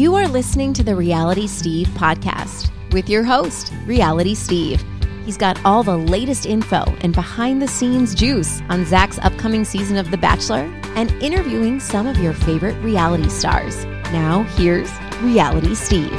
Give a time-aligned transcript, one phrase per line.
[0.00, 4.82] You are listening to the Reality Steve podcast with your host, Reality Steve.
[5.26, 9.98] He's got all the latest info and behind the scenes juice on Zach's upcoming season
[9.98, 13.84] of The Bachelor and interviewing some of your favorite reality stars.
[14.10, 16.18] Now, here's Reality Steve.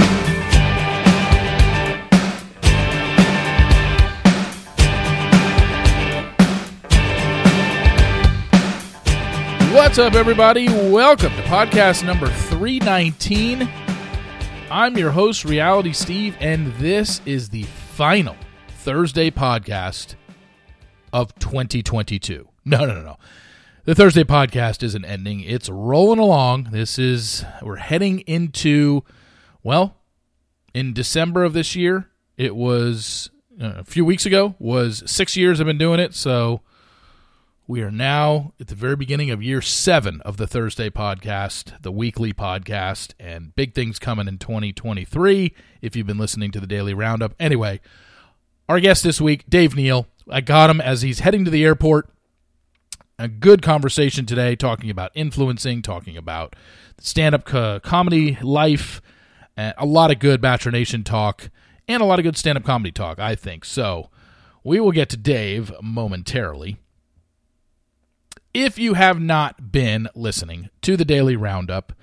[9.91, 10.69] What's up, everybody?
[10.69, 13.69] Welcome to podcast number 319.
[14.71, 18.37] I'm your host, Reality Steve, and this is the final
[18.69, 20.15] Thursday podcast
[21.11, 22.47] of 2022.
[22.63, 23.17] No, no, no, no.
[23.83, 26.69] The Thursday podcast isn't ending, it's rolling along.
[26.71, 29.03] This is, we're heading into,
[29.61, 29.97] well,
[30.73, 33.29] in December of this year, it was
[33.61, 36.61] uh, a few weeks ago, was six years I've been doing it, so
[37.71, 41.91] we are now at the very beginning of year seven of the Thursday podcast, the
[41.91, 46.93] weekly podcast, and big things coming in 2023 if you've been listening to the daily
[46.93, 47.33] roundup.
[47.39, 47.79] Anyway,
[48.67, 50.05] our guest this week, Dave Neal.
[50.29, 52.09] I got him as he's heading to the airport.
[53.17, 56.57] A good conversation today talking about influencing, talking about
[56.99, 59.01] stand up co- comedy life,
[59.55, 61.49] a lot of good Bachelor Nation talk,
[61.87, 63.63] and a lot of good stand up comedy talk, I think.
[63.63, 64.09] So
[64.61, 66.77] we will get to Dave momentarily
[68.53, 71.93] if you have not been listening to the daily roundup,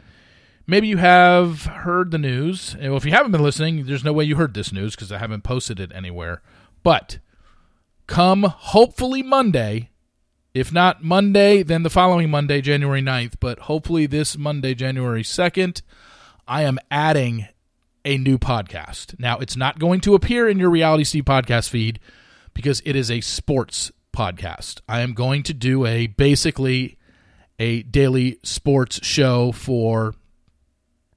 [0.66, 2.76] maybe you have heard the news.
[2.80, 5.18] Well, if you haven't been listening, there's no way you heard this news because I
[5.18, 6.42] haven't posted it anywhere.
[6.82, 7.18] But
[8.06, 9.90] come hopefully Monday,
[10.54, 15.82] if not Monday, then the following Monday, January 9th, but hopefully this Monday, January 2nd,
[16.46, 17.46] I am adding
[18.04, 19.18] a new podcast.
[19.18, 22.00] Now, it's not going to appear in your Reality Steve podcast feed
[22.54, 24.80] because it is a sports podcast.
[24.88, 26.98] I am going to do a basically
[27.60, 30.14] a daily sports show for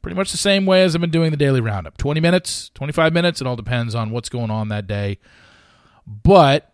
[0.03, 3.11] pretty much the same way as I've been doing the daily roundup 20 minutes, 25
[3.11, 3.41] minutes.
[3.41, 5.17] It all depends on what's going on that day.
[6.05, 6.71] But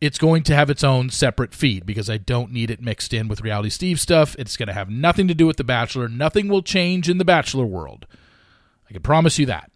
[0.00, 3.28] it's going to have its own separate feed because I don't need it mixed in
[3.28, 4.34] with Reality Steve stuff.
[4.38, 6.08] It's going to have nothing to do with The Bachelor.
[6.08, 8.06] Nothing will change in The Bachelor world.
[8.88, 9.69] I can promise you that.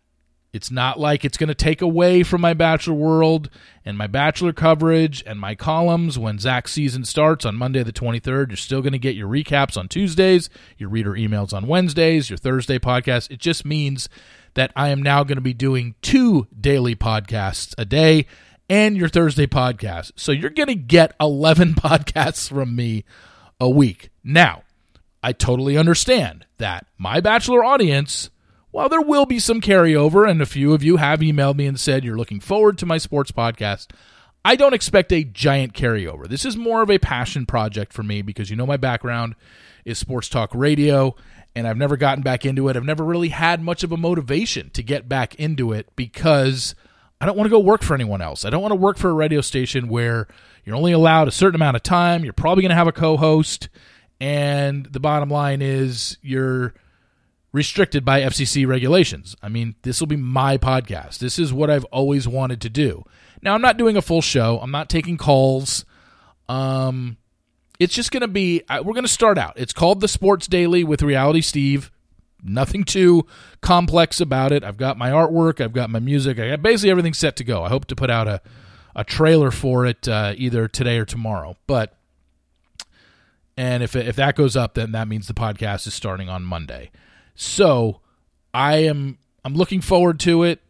[0.54, 3.50] It's not like it's going to take away from my Bachelor world
[3.84, 8.50] and my Bachelor coverage and my columns when Zach's season starts on Monday the 23rd.
[8.50, 10.48] You're still going to get your recaps on Tuesdays,
[10.78, 13.32] your reader emails on Wednesdays, your Thursday podcast.
[13.32, 14.08] It just means
[14.54, 18.26] that I am now going to be doing two daily podcasts a day
[18.70, 20.12] and your Thursday podcast.
[20.14, 23.02] So you're going to get 11 podcasts from me
[23.58, 24.10] a week.
[24.22, 24.62] Now,
[25.20, 28.30] I totally understand that my Bachelor audience
[28.74, 31.78] while there will be some carryover, and a few of you have emailed me and
[31.78, 33.92] said you're looking forward to my sports podcast,
[34.44, 36.26] I don't expect a giant carryover.
[36.26, 39.36] This is more of a passion project for me because you know my background
[39.84, 41.14] is sports talk radio,
[41.54, 42.76] and I've never gotten back into it.
[42.76, 46.74] I've never really had much of a motivation to get back into it because
[47.20, 48.44] I don't want to go work for anyone else.
[48.44, 50.26] I don't want to work for a radio station where
[50.64, 52.24] you're only allowed a certain amount of time.
[52.24, 53.68] You're probably going to have a co host.
[54.20, 56.74] And the bottom line is you're
[57.54, 59.36] restricted by FCC regulations.
[59.40, 61.18] I mean, this will be my podcast.
[61.18, 63.04] This is what I've always wanted to do.
[63.42, 64.58] Now, I'm not doing a full show.
[64.58, 65.84] I'm not taking calls.
[66.48, 67.16] Um,
[67.78, 69.54] it's just going to be we're going to start out.
[69.56, 71.92] It's called the Sports Daily with Reality Steve.
[72.42, 73.24] Nothing too
[73.60, 74.64] complex about it.
[74.64, 75.60] I've got my artwork.
[75.60, 76.40] I've got my music.
[76.40, 77.62] I got basically everything set to go.
[77.62, 78.42] I hope to put out a
[78.96, 81.56] a trailer for it uh, either today or tomorrow.
[81.68, 81.96] But
[83.56, 86.90] and if if that goes up, then that means the podcast is starting on Monday.
[87.34, 88.00] So
[88.52, 90.60] I am I'm looking forward to it.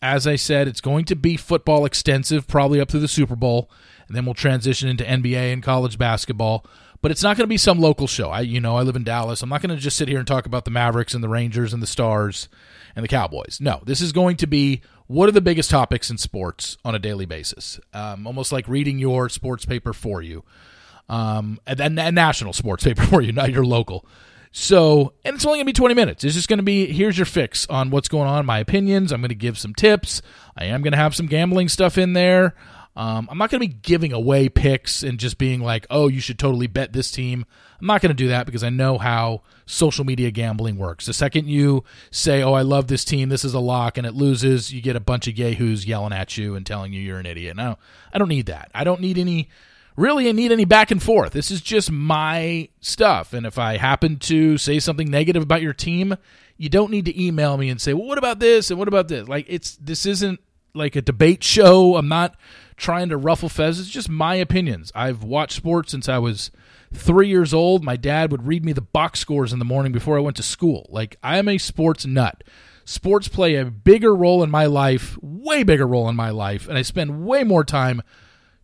[0.00, 3.70] As I said, it's going to be football extensive, probably up to the Super Bowl,
[4.08, 6.66] and then we'll transition into NBA and college basketball.
[7.00, 8.30] But it's not going to be some local show.
[8.30, 9.42] I you know I live in Dallas.
[9.42, 11.72] I'm not going to just sit here and talk about the Mavericks and the Rangers
[11.72, 12.48] and the Stars
[12.96, 13.58] and the Cowboys.
[13.60, 16.98] No, this is going to be what are the biggest topics in sports on a
[16.98, 17.78] daily basis.
[17.92, 20.44] Um, almost like reading your sports paper for you,
[21.08, 24.06] um, and then a national sports paper for you, not your local.
[24.52, 26.24] So, and it's only going to be 20 minutes.
[26.24, 29.10] It's just going to be here's your fix on what's going on, my opinions.
[29.10, 30.20] I'm going to give some tips.
[30.56, 32.54] I am going to have some gambling stuff in there.
[32.94, 36.20] Um, I'm not going to be giving away picks and just being like, oh, you
[36.20, 37.46] should totally bet this team.
[37.80, 41.06] I'm not going to do that because I know how social media gambling works.
[41.06, 44.12] The second you say, oh, I love this team, this is a lock, and it
[44.12, 47.24] loses, you get a bunch of yahoos yelling at you and telling you you're an
[47.24, 47.56] idiot.
[47.56, 47.78] No,
[48.12, 48.70] I don't need that.
[48.74, 49.48] I don't need any
[49.96, 51.32] really I need any back and forth.
[51.32, 53.32] This is just my stuff.
[53.32, 56.16] And if I happen to say something negative about your team,
[56.56, 59.08] you don't need to email me and say, "Well, what about this and what about
[59.08, 60.40] this?" Like it's this isn't
[60.74, 61.96] like a debate show.
[61.96, 62.36] I'm not
[62.76, 63.80] trying to ruffle feathers.
[63.80, 64.90] It's just my opinions.
[64.94, 66.50] I've watched sports since I was
[66.92, 67.84] three years old.
[67.84, 70.42] My dad would read me the box scores in the morning before I went to
[70.42, 70.86] school.
[70.90, 72.42] Like, I am a sports nut.
[72.84, 76.76] Sports play a bigger role in my life, way bigger role in my life, and
[76.76, 78.02] I spend way more time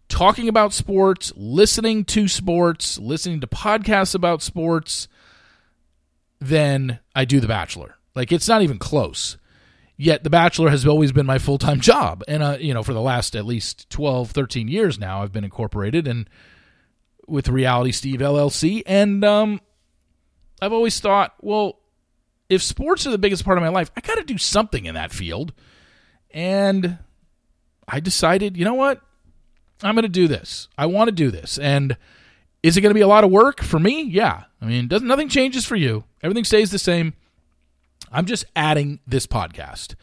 [0.09, 5.09] talking about sports, listening to sports, listening to podcasts about sports
[6.41, 7.97] than I do The Bachelor.
[8.15, 9.37] Like, it's not even close.
[9.97, 12.23] Yet The Bachelor has always been my full time job.
[12.27, 15.45] And, uh, you know, for the last at least 12, 13 years now, I've been
[15.45, 16.29] incorporated and
[17.27, 18.83] with Reality Steve LLC.
[18.87, 19.61] And um,
[20.63, 21.79] I've always thought, well,
[22.49, 24.95] if sports are the biggest part of my life, I got to do something in
[24.95, 25.53] that field.
[26.31, 26.99] And
[27.87, 29.03] I decided, you know what?
[29.83, 30.69] I'm going to do this.
[30.77, 31.59] I want to do this.
[31.59, 31.97] And
[32.63, 34.03] is it going to be a lot of work for me?
[34.03, 34.45] Yeah.
[34.61, 36.05] I mean, doesn't nothing changes for you.
[36.23, 37.15] Everything stays the same.
[38.11, 39.95] I'm just adding this podcast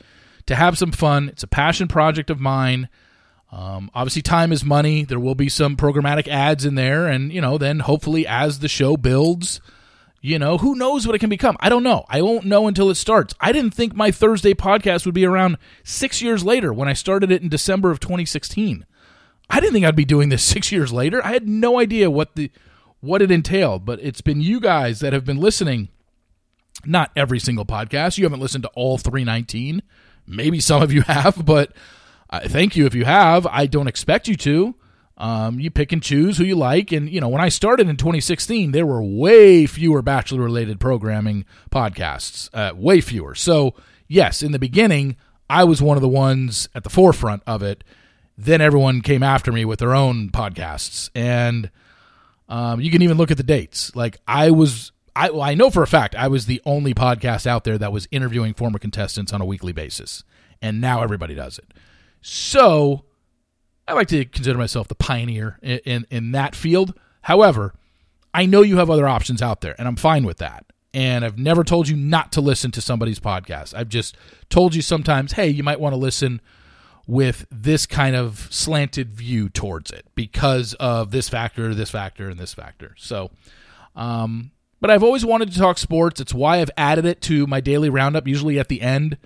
[0.46, 1.30] to have some fun.
[1.30, 2.90] It's a passion project of mine.
[3.52, 5.04] Um, obviously, time is money.
[5.04, 8.68] There will be some programmatic ads in there, and you know, then hopefully, as the
[8.68, 9.62] show builds,
[10.22, 11.56] you know, who knows what it can become?
[11.60, 12.04] I don't know.
[12.10, 13.34] I won't know until it starts.
[13.40, 17.32] I didn't think my Thursday podcast would be around six years later when I started
[17.32, 18.86] it in December of 2016.
[19.50, 21.24] I didn't think I'd be doing this six years later.
[21.26, 22.52] I had no idea what the
[23.02, 25.90] what it entailed, but it's been you guys that have been listening
[26.86, 28.18] not every single podcast.
[28.18, 29.82] You haven't listened to all 319.
[30.28, 31.72] Maybe some of you have, but
[32.30, 33.46] uh, thank you if you have.
[33.48, 34.76] I don't expect you to.
[35.18, 36.92] Um, you pick and choose who you like.
[36.92, 41.46] And, you know, when I started in 2016, there were way fewer Bachelor related programming
[41.72, 43.34] podcasts, uh, way fewer.
[43.34, 43.76] So,
[44.08, 45.16] yes, in the beginning,
[45.50, 47.84] I was one of the ones at the forefront of it.
[48.38, 51.10] Then everyone came after me with their own podcasts.
[51.16, 51.72] And
[52.50, 53.96] um, you can even look at the dates.
[53.96, 57.48] Like, I was I, well, I know for a fact I was the only podcast
[57.48, 60.24] out there that was interviewing former contestants on a weekly basis,
[60.62, 61.74] and now everybody does it.
[62.22, 63.06] So
[63.88, 66.94] I like to consider myself the pioneer in, in, in that field.
[67.22, 67.74] However,
[68.34, 70.66] I know you have other options out there, and I'm fine with that.
[70.94, 73.74] And I've never told you not to listen to somebody's podcast.
[73.74, 74.18] I've just
[74.50, 76.42] told you sometimes, hey, you might want to listen
[77.08, 82.40] with this kind of slanted view towards it because of this factor, this factor, and
[82.40, 82.96] this factor.
[82.98, 83.32] So,
[83.96, 86.20] um, but I've always wanted to talk sports.
[86.20, 89.18] It's why I've added it to my daily roundup, usually at the end.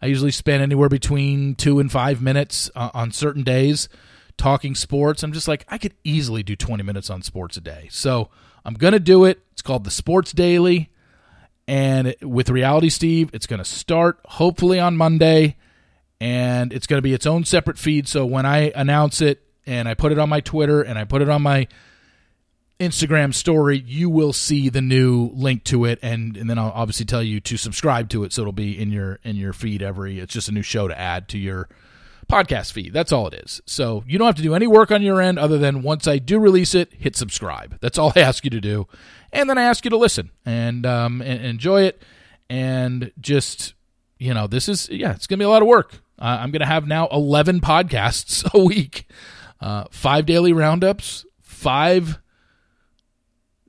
[0.00, 3.88] I usually spend anywhere between two and five minutes uh, on certain days
[4.36, 5.22] talking sports.
[5.22, 7.88] I'm just like, I could easily do 20 minutes on sports a day.
[7.90, 8.30] So
[8.64, 9.40] I'm going to do it.
[9.52, 10.90] It's called the Sports Daily.
[11.66, 15.56] And with Reality Steve, it's going to start hopefully on Monday.
[16.20, 18.08] And it's going to be its own separate feed.
[18.08, 21.22] So when I announce it and I put it on my Twitter and I put
[21.22, 21.68] it on my
[22.80, 27.06] Instagram story, you will see the new link to it, and and then I'll obviously
[27.06, 30.18] tell you to subscribe to it, so it'll be in your in your feed every.
[30.18, 31.68] It's just a new show to add to your
[32.28, 32.92] podcast feed.
[32.92, 33.60] That's all it is.
[33.66, 36.18] So you don't have to do any work on your end other than once I
[36.18, 37.78] do release it, hit subscribe.
[37.80, 38.88] That's all I ask you to do,
[39.32, 42.02] and then I ask you to listen and um and enjoy it,
[42.50, 43.74] and just
[44.18, 46.00] you know this is yeah it's gonna be a lot of work.
[46.18, 49.08] Uh, I'm gonna have now 11 podcasts a week,
[49.60, 52.18] uh, five daily roundups, five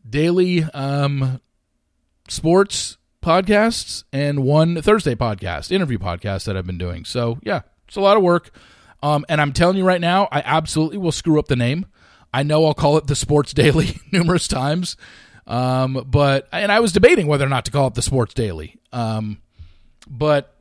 [0.07, 1.41] daily um,
[2.27, 7.05] sports podcasts and one Thursday podcast, interview podcast that I've been doing.
[7.05, 8.51] So, yeah, it's a lot of work.
[9.01, 11.85] Um, and I'm telling you right now, I absolutely will screw up the name.
[12.33, 14.97] I know I'll call it the Sports Daily numerous times.
[15.47, 18.77] Um, but, and I was debating whether or not to call it the Sports Daily.
[18.91, 19.41] Um,
[20.07, 20.54] but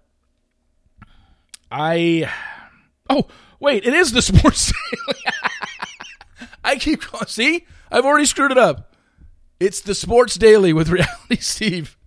[1.74, 2.30] I,
[3.10, 3.26] oh,
[3.58, 5.24] wait, it is the Sports Daily.
[6.64, 8.94] I keep calling, see, I've already screwed it up.
[9.58, 11.98] It's the Sports Daily with Reality Steve.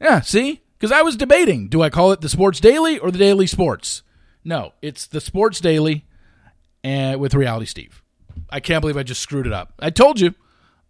[0.00, 0.62] Yeah, see?
[0.78, 4.02] Because I was debating do I call it the Sports Daily or the Daily Sports?
[4.42, 6.06] No, it's the Sports Daily
[6.82, 8.02] and with Reality Steve.
[8.48, 9.74] I can't believe I just screwed it up.
[9.80, 10.34] I told you.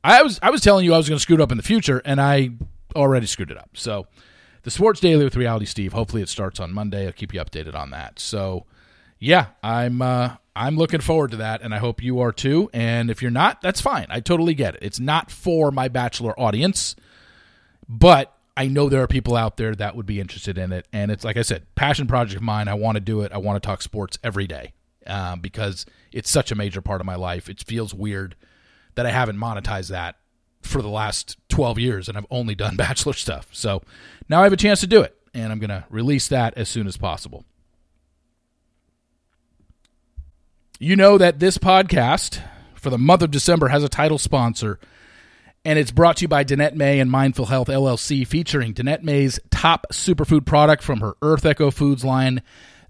[0.04, 1.62] I was I was telling you I was going to screw it up in the
[1.64, 2.50] future, and I
[2.94, 3.70] already screwed it up.
[3.74, 4.06] So,
[4.62, 5.92] the Sports Daily with Reality Steve.
[5.92, 7.06] Hopefully, it starts on Monday.
[7.06, 8.18] I'll keep you updated on that.
[8.18, 8.66] So,
[9.18, 12.68] yeah, I'm uh, I'm looking forward to that, and I hope you are too.
[12.72, 14.06] And if you're not, that's fine.
[14.10, 14.82] I totally get it.
[14.82, 16.96] It's not for my bachelor audience,
[17.88, 20.86] but I know there are people out there that would be interested in it.
[20.92, 22.68] And it's like I said, passion project of mine.
[22.68, 23.32] I want to do it.
[23.32, 24.74] I want to talk sports every day
[25.06, 27.48] um, because it's such a major part of my life.
[27.48, 28.36] It feels weird
[28.96, 30.16] that I haven't monetized that
[30.60, 33.48] for the last 12 years and I've only done bachelor stuff.
[33.52, 33.82] So
[34.28, 36.68] now I have a chance to do it, and I'm going to release that as
[36.68, 37.44] soon as possible.
[40.78, 42.42] You know that this podcast
[42.74, 44.78] for the month of December has a title sponsor,
[45.64, 49.38] and it's brought to you by Danette May and Mindful Health LLC, featuring Danette May's
[49.50, 52.42] top superfood product from her Earth Echo Foods line.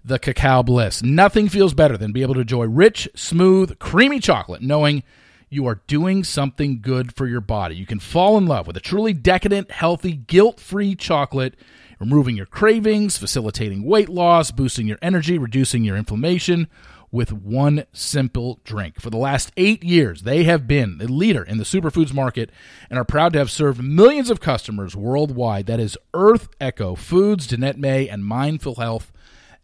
[0.03, 1.03] the Cacao Bliss.
[1.03, 5.03] Nothing feels better than be able to enjoy rich, smooth, creamy chocolate, knowing
[5.51, 7.75] you are doing something good for your body.
[7.75, 11.55] You can fall in love with a truly decadent, healthy, guilt free chocolate,
[11.99, 16.67] removing your cravings, facilitating weight loss, boosting your energy, reducing your inflammation
[17.11, 19.01] with one simple drink.
[19.01, 22.49] For the last eight years, they have been the leader in the superfoods market
[22.89, 25.65] and are proud to have served millions of customers worldwide.
[25.65, 29.11] That is Earth Echo Foods, Danette May, and Mindful Health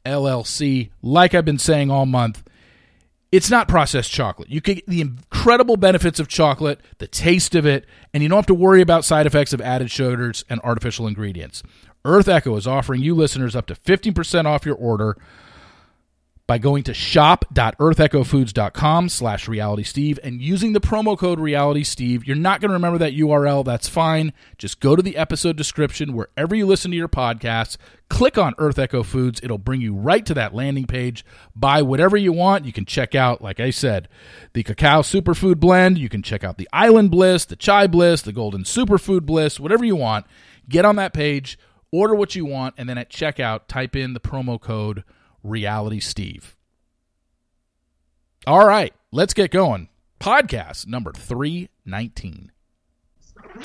[0.05, 0.89] LLC.
[1.01, 2.43] Like I've been saying all month,
[3.31, 4.49] it's not processed chocolate.
[4.49, 5.11] You get the
[5.47, 9.05] incredible benefits of chocolate, the taste of it, and you don't have to worry about
[9.05, 11.63] side effects of added sugars and artificial ingredients.
[12.03, 15.15] Earth Echo is offering you listeners up to 15% off your order
[16.47, 22.25] by going to shop.earthechofoods.com slash realitysteve and using the promo code realitysteve.
[22.25, 23.65] You're not going to remember that URL.
[23.65, 24.31] That's fine.
[24.57, 27.75] Just go to the episode description wherever you listen to your podcasts.
[28.09, 29.41] Click on Earth Echo Foods.
[29.43, 31.25] It'll bring you right to that landing page.
[31.53, 32.63] Buy whatever you want.
[32.63, 34.07] You can check out, like I said,
[34.53, 35.97] the Cacao Superfood Blend.
[35.97, 39.83] You can check out the Island Bliss, the Chai Bliss, the Golden Superfood Bliss, whatever
[39.83, 40.25] you want.
[40.69, 41.59] Get on that page,
[41.91, 45.03] order what you want, and then at checkout, type in the promo code
[45.47, 46.55] Reality Steve.
[48.45, 49.89] All right, let's get going.
[50.19, 52.51] Podcast number 319.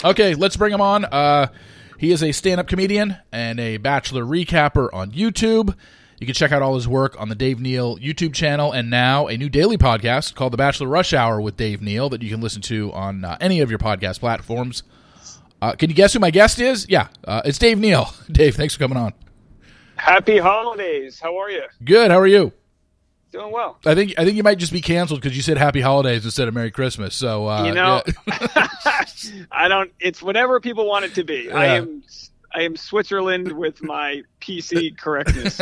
[0.05, 1.05] Okay, let's bring him on.
[1.05, 1.49] Uh,
[1.99, 5.77] he is a stand up comedian and a Bachelor recapper on YouTube.
[6.19, 9.27] You can check out all his work on the Dave Neal YouTube channel and now
[9.27, 12.41] a new daily podcast called The Bachelor Rush Hour with Dave Neal that you can
[12.41, 14.83] listen to on uh, any of your podcast platforms.
[15.61, 16.87] Uh, can you guess who my guest is?
[16.89, 18.13] Yeah, uh, it's Dave Neal.
[18.31, 19.13] Dave, thanks for coming on.
[20.03, 21.21] Happy holidays.
[21.21, 21.63] How are you?
[21.85, 22.11] Good.
[22.11, 22.53] How are you?
[23.31, 23.79] Doing well.
[23.87, 26.49] I think I think you might just be canceled because you said Happy Holidays instead
[26.49, 27.15] of Merry Christmas.
[27.15, 28.67] So uh, you know, yeah.
[29.53, 29.93] I don't.
[30.01, 31.53] It's whatever people want it to be.
[31.53, 32.03] I am
[32.53, 35.61] I am Switzerland with my PC correctness.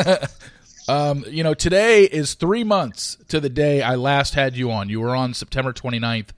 [0.89, 4.89] um, you know, today is three months to the day I last had you on.
[4.89, 6.31] You were on September 29th,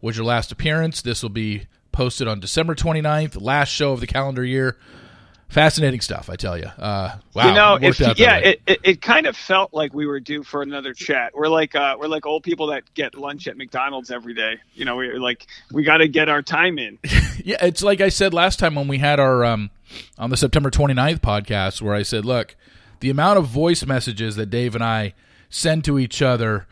[0.00, 1.02] was your last appearance.
[1.02, 4.78] This will be posted on December 29th, last show of the calendar year
[5.52, 9.26] fascinating stuff i tell you uh wow you know if, yeah it, it, it, kind
[9.26, 11.32] of felt like we were due for another chat.
[11.34, 14.54] We're like uh we're like old people that get lunch at mcdonald's every day.
[14.74, 16.98] You know we're like we got to get our time in.
[17.44, 19.70] Yeah it's like i said last time when we had our um
[20.16, 22.54] on the september 29th podcast where i said look
[23.00, 25.12] the amount of voice messages that dave and i
[25.50, 26.68] send to each other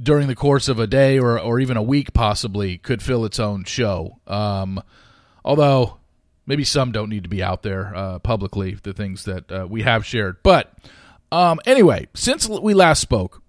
[0.00, 3.38] during the course of a day or or even a week possibly could fill its
[3.38, 4.18] own show.
[4.26, 4.82] Um
[5.44, 5.97] although
[6.48, 9.82] maybe some don't need to be out there uh, publicly, the things that uh, we
[9.82, 10.38] have shared.
[10.42, 10.72] But
[11.30, 13.42] um, anyway, since we last spoke,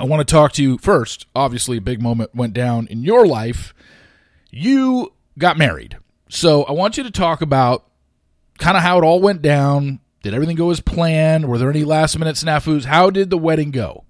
[0.00, 1.26] I want to talk to you first.
[1.34, 3.74] Obviously, a big moment went down in your life.
[4.50, 5.98] You got married.
[6.28, 7.86] So I want you to talk about
[8.58, 10.00] kind of how it all went down.
[10.22, 11.48] Did everything go as planned?
[11.48, 12.84] Were there any last minute snafus?
[12.84, 14.04] How did the wedding go?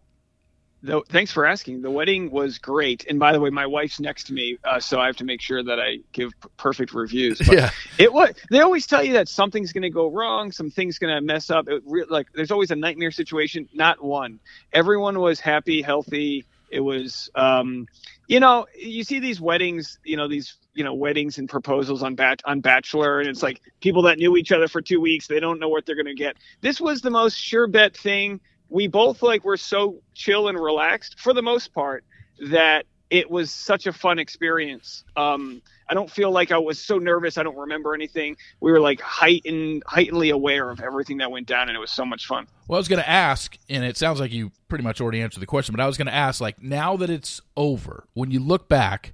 [0.85, 1.83] The, thanks for asking.
[1.83, 4.99] The wedding was great, and by the way, my wife's next to me, uh, so
[4.99, 7.39] I have to make sure that I give p- perfect reviews.
[7.39, 8.35] But yeah, it was.
[8.51, 11.69] They always tell you that something's going to go wrong, something's going to mess up.
[11.69, 13.69] It re- like there's always a nightmare situation.
[13.73, 14.41] Not one.
[14.73, 16.47] Everyone was happy, healthy.
[16.69, 17.87] It was, um,
[18.27, 22.17] you know, you see these weddings, you know, these you know weddings and proposals on
[22.17, 25.39] bat on Bachelor, and it's like people that knew each other for two weeks, they
[25.39, 26.37] don't know what they're going to get.
[26.61, 28.41] This was the most sure bet thing
[28.73, 32.05] we both like were so chill and relaxed for the most part
[32.51, 35.05] that it was such a fun experience.
[35.15, 37.37] Um, I don't feel like I was so nervous.
[37.37, 38.39] I don't remember anything.
[38.61, 42.07] We were like heightened, heightenedly aware of everything that went down, and it was so
[42.07, 42.47] much fun.
[42.67, 45.41] Well, I was going to ask, and it sounds like you pretty much already answered
[45.41, 48.41] the question, but I was going to ask, like, now that it's over, when you
[48.41, 49.13] look back,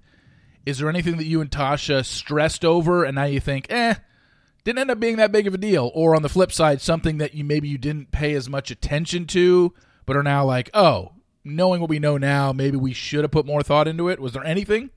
[0.65, 3.97] is there anything that you and Tasha stressed over, and now you think, eh,
[4.69, 5.91] didn't end up being that big of a deal.
[5.95, 9.27] Or on the flip side, something that you maybe you didn't pay as much attention
[9.29, 9.73] to,
[10.05, 13.47] but are now like, oh, knowing what we know now, maybe we should have put
[13.47, 14.21] more thought into it.
[14.21, 14.91] Was there anything?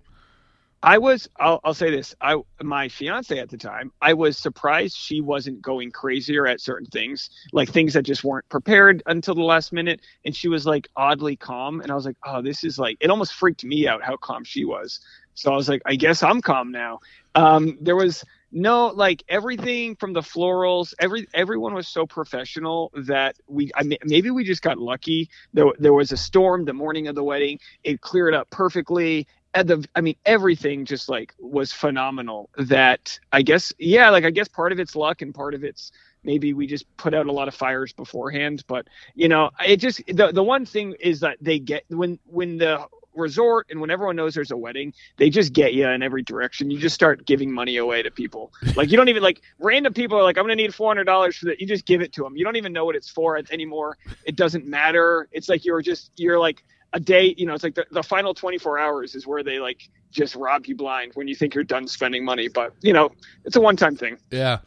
[0.84, 1.30] I was.
[1.40, 2.14] I'll, I'll say this.
[2.20, 3.94] I my fiance at the time.
[4.02, 8.50] I was surprised she wasn't going crazier at certain things, like things that just weren't
[8.50, 11.80] prepared until the last minute, and she was like oddly calm.
[11.80, 12.98] And I was like, oh, this is like.
[13.00, 15.00] It almost freaked me out how calm she was.
[15.36, 17.00] So I was like, I guess I'm calm now.
[17.36, 23.38] Um, there was no, like everything from the florals, every everyone was so professional that
[23.48, 25.30] we I maybe we just got lucky.
[25.54, 27.60] There there was a storm the morning of the wedding.
[27.84, 29.28] It cleared up perfectly.
[29.54, 32.50] At the I mean everything just like was phenomenal.
[32.58, 35.92] That I guess yeah, like I guess part of it's luck and part of it's
[36.24, 40.06] maybe we just put out a lot of fires beforehand but you know it just
[40.06, 42.80] the the one thing is that they get when when the
[43.16, 46.72] resort and when everyone knows there's a wedding, they just get you in every direction.
[46.72, 48.52] You just start giving money away to people.
[48.76, 51.38] Like you don't even like random people are like, I'm gonna need four hundred dollars
[51.38, 51.60] for that.
[51.60, 52.36] You just give it to them.
[52.36, 53.98] You don't even know what it's for anymore.
[54.26, 55.28] It doesn't matter.
[55.32, 56.64] It's like you're just you're like
[56.94, 57.34] a day.
[57.38, 60.66] You know, it's like the, the final 24 hours is where they like just rob
[60.66, 62.48] you blind when you think you're done spending money.
[62.48, 63.12] But you know,
[63.46, 64.18] it's a one time thing.
[64.30, 64.60] Yeah.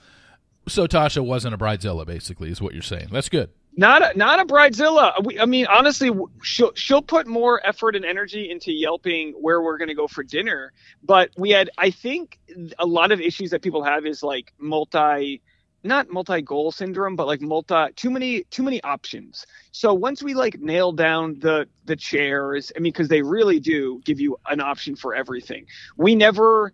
[0.67, 3.09] So Tasha wasn't a bridezilla, basically, is what you're saying.
[3.13, 3.51] That's good.
[3.77, 5.25] Not a, not a bridezilla.
[5.25, 6.11] We, I mean, honestly,
[6.43, 10.23] she'll she'll put more effort and energy into yelping where we're going to go for
[10.23, 10.73] dinner.
[11.03, 12.39] But we had, I think,
[12.79, 15.43] a lot of issues that people have is like multi,
[15.83, 19.45] not multi goal syndrome, but like multi too many too many options.
[19.73, 24.01] So once we like nail down the the chairs, I mean, because they really do
[24.05, 25.67] give you an option for everything.
[25.97, 26.73] We never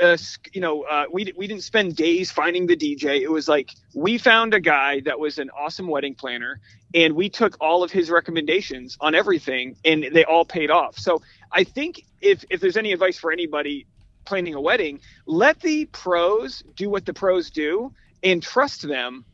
[0.00, 0.16] uh,
[0.52, 3.20] you know, uh, we we didn't spend days finding the DJ.
[3.20, 6.60] It was like we found a guy that was an awesome wedding planner,
[6.94, 10.98] and we took all of his recommendations on everything, and they all paid off.
[10.98, 13.86] So I think if if there's any advice for anybody
[14.24, 19.24] planning a wedding, let the pros do what the pros do, and trust them,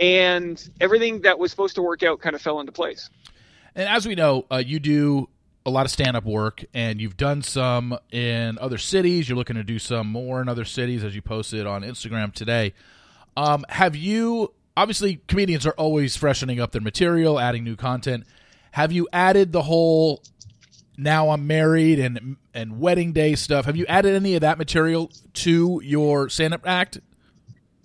[0.00, 3.10] and everything that was supposed to work out kind of fell into place.
[3.74, 5.28] And as we know, uh, you do
[5.68, 9.28] a lot of stand up work and you've done some in other cities.
[9.28, 12.74] You're looking to do some more in other cities as you posted on Instagram today.
[13.36, 18.24] Um, have you, obviously, comedians are always freshening up their material, adding new content.
[18.72, 20.22] Have you added the whole
[20.96, 23.66] now I'm married and and wedding day stuff?
[23.66, 26.98] Have you added any of that material to your stand up act?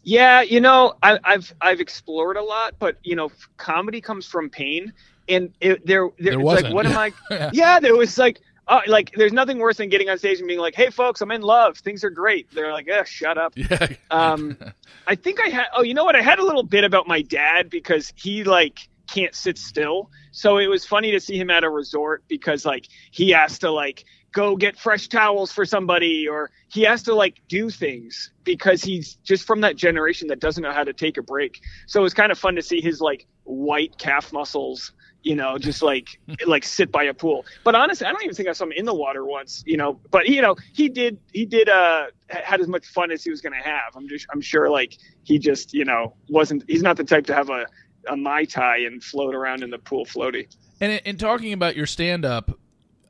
[0.03, 4.49] Yeah, you know, I, have I've explored a lot, but you know, comedy comes from
[4.49, 4.91] pain,
[5.29, 7.11] and it, there, there, there like, what am I?
[7.29, 7.49] yeah.
[7.53, 10.59] yeah, there was like, uh, like, there's nothing worse than getting on stage and being
[10.59, 11.77] like, "Hey, folks, I'm in love.
[11.77, 13.87] Things are great." They're like, "Eh, shut up." Yeah.
[14.11, 14.57] um,
[15.05, 15.65] I think I had.
[15.75, 16.15] Oh, you know what?
[16.15, 20.09] I had a little bit about my dad because he like can't sit still.
[20.31, 23.69] So it was funny to see him at a resort because like he has to
[23.69, 28.81] like go get fresh towels for somebody or he has to like do things because
[28.81, 31.61] he's just from that generation that doesn't know how to take a break.
[31.85, 34.91] So it was kind of fun to see his like white calf muscles
[35.23, 37.45] you know, just like like sit by a pool.
[37.63, 39.99] But honestly, I don't even think I saw him in the water once, you know.
[40.11, 43.41] But you know, he did he did uh had as much fun as he was
[43.41, 43.95] gonna have.
[43.95, 47.33] I'm just I'm sure like he just you know wasn't he's not the type to
[47.33, 47.65] have a
[48.09, 50.47] a mai tai and float around in the pool floaty.
[50.81, 52.59] And in talking about your stand up,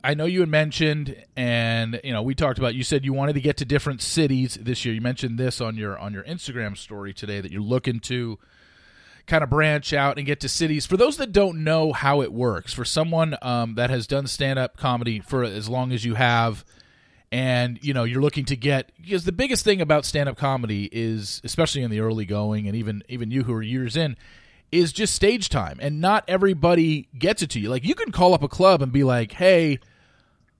[0.04, 2.76] I know you had mentioned, and you know, we talked about.
[2.76, 4.93] You said you wanted to get to different cities this year.
[4.93, 8.38] You mentioned this on your on your Instagram story today that you're looking to
[9.25, 10.86] kind of branch out and get to cities.
[10.86, 14.59] For those that don't know how it works, for someone um, that has done stand
[14.59, 16.65] up comedy for as long as you have,
[17.31, 20.89] and you know you're looking to get because the biggest thing about stand up comedy
[20.91, 24.17] is, especially in the early going, and even even you who are years in,
[24.71, 27.69] is just stage time, and not everybody gets it to you.
[27.69, 29.79] Like you can call up a club and be like, "Hey."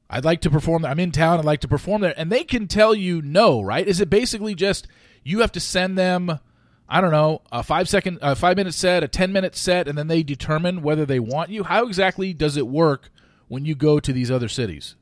[0.10, 0.84] I'd like to perform.
[0.84, 0.92] there.
[0.92, 1.40] I'm in town.
[1.40, 3.62] I'd like to perform there, and they can tell you no.
[3.62, 3.88] Right?
[3.88, 4.86] Is it basically just
[5.24, 6.40] you have to send them
[6.94, 9.98] I don't know, a five second, a five minute set, a ten minute set, and
[9.98, 11.64] then they determine whether they want you.
[11.64, 13.10] How exactly does it work
[13.48, 14.96] when you go to these other cities?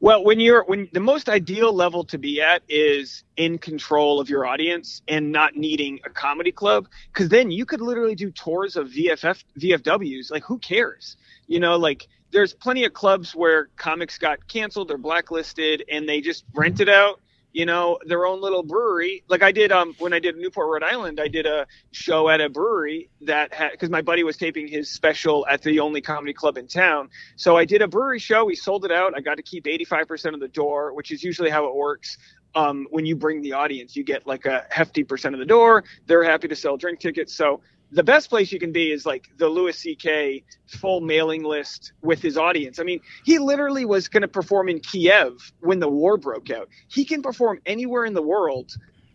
[0.00, 4.28] Well, when you're when the most ideal level to be at is in control of
[4.28, 8.74] your audience and not needing a comedy club, because then you could literally do tours
[8.74, 10.32] of VFF VFWs.
[10.32, 11.16] Like, who cares?
[11.46, 16.20] You know, like there's plenty of clubs where comics got canceled or blacklisted, and they
[16.20, 17.20] just rent it out
[17.58, 19.24] you know, their own little brewery.
[19.26, 22.40] Like I did um when I did Newport, Rhode Island, I did a show at
[22.40, 26.32] a brewery that had because my buddy was taping his special at the only comedy
[26.32, 27.08] club in town.
[27.34, 28.44] So I did a brewery show.
[28.44, 29.12] We sold it out.
[29.16, 32.16] I got to keep 85% of the door, which is usually how it works.
[32.54, 35.82] Um, when you bring the audience, you get like a hefty percent of the door.
[36.06, 37.34] They're happy to sell drink tickets.
[37.34, 40.44] So the best place you can be is like the Louis C.K.
[40.66, 42.78] full mailing list with his audience.
[42.78, 46.68] I mean, he literally was going to perform in Kiev when the war broke out.
[46.88, 48.72] He can perform anywhere in the world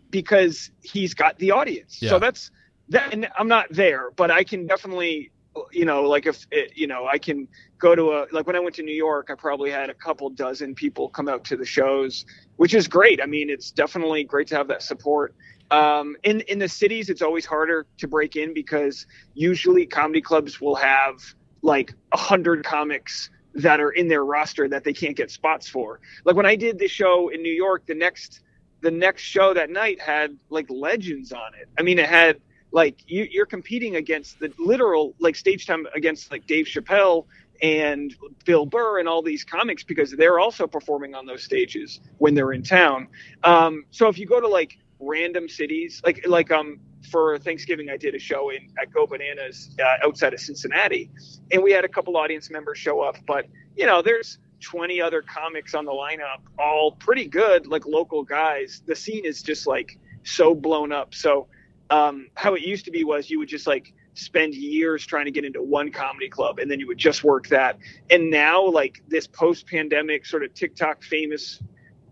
[0.09, 2.01] because he's got the audience.
[2.01, 2.09] Yeah.
[2.09, 2.51] So that's
[2.89, 3.13] that.
[3.13, 5.31] And I'm not there, but I can definitely,
[5.71, 8.59] you know, like if it, you know, I can go to a like when I
[8.59, 11.65] went to New York, I probably had a couple dozen people come out to the
[11.65, 13.21] shows, which is great.
[13.21, 15.35] I mean, it's definitely great to have that support.
[15.73, 20.61] Um, in in the cities, it's always harder to break in because usually comedy clubs
[20.61, 21.15] will have
[21.63, 25.99] like a hundred comics that are in their roster that they can't get spots for.
[26.25, 28.41] Like when I did the show in New York, the next
[28.81, 31.67] the next show that night had like legends on it.
[31.79, 32.39] I mean, it had
[32.71, 37.25] like you, you're competing against the literal like stage time against like Dave Chappelle
[37.63, 38.13] and
[38.45, 42.51] Bill Burr and all these comics because they're also performing on those stages when they're
[42.51, 43.07] in town.
[43.43, 46.01] Um, so if you go to like random cities.
[46.05, 46.79] Like like um
[47.11, 51.11] for Thanksgiving, I did a show in at Go Bananas uh, outside of Cincinnati,
[51.51, 53.17] and we had a couple audience members show up.
[53.27, 58.23] But you know, there's 20 other comics on the lineup, all pretty good, like local
[58.23, 58.81] guys.
[58.85, 61.13] The scene is just like so blown up.
[61.13, 61.47] So,
[61.89, 65.31] um, how it used to be was you would just like spend years trying to
[65.31, 67.77] get into one comedy club and then you would just work that.
[68.09, 71.61] And now, like this post pandemic sort of TikTok famous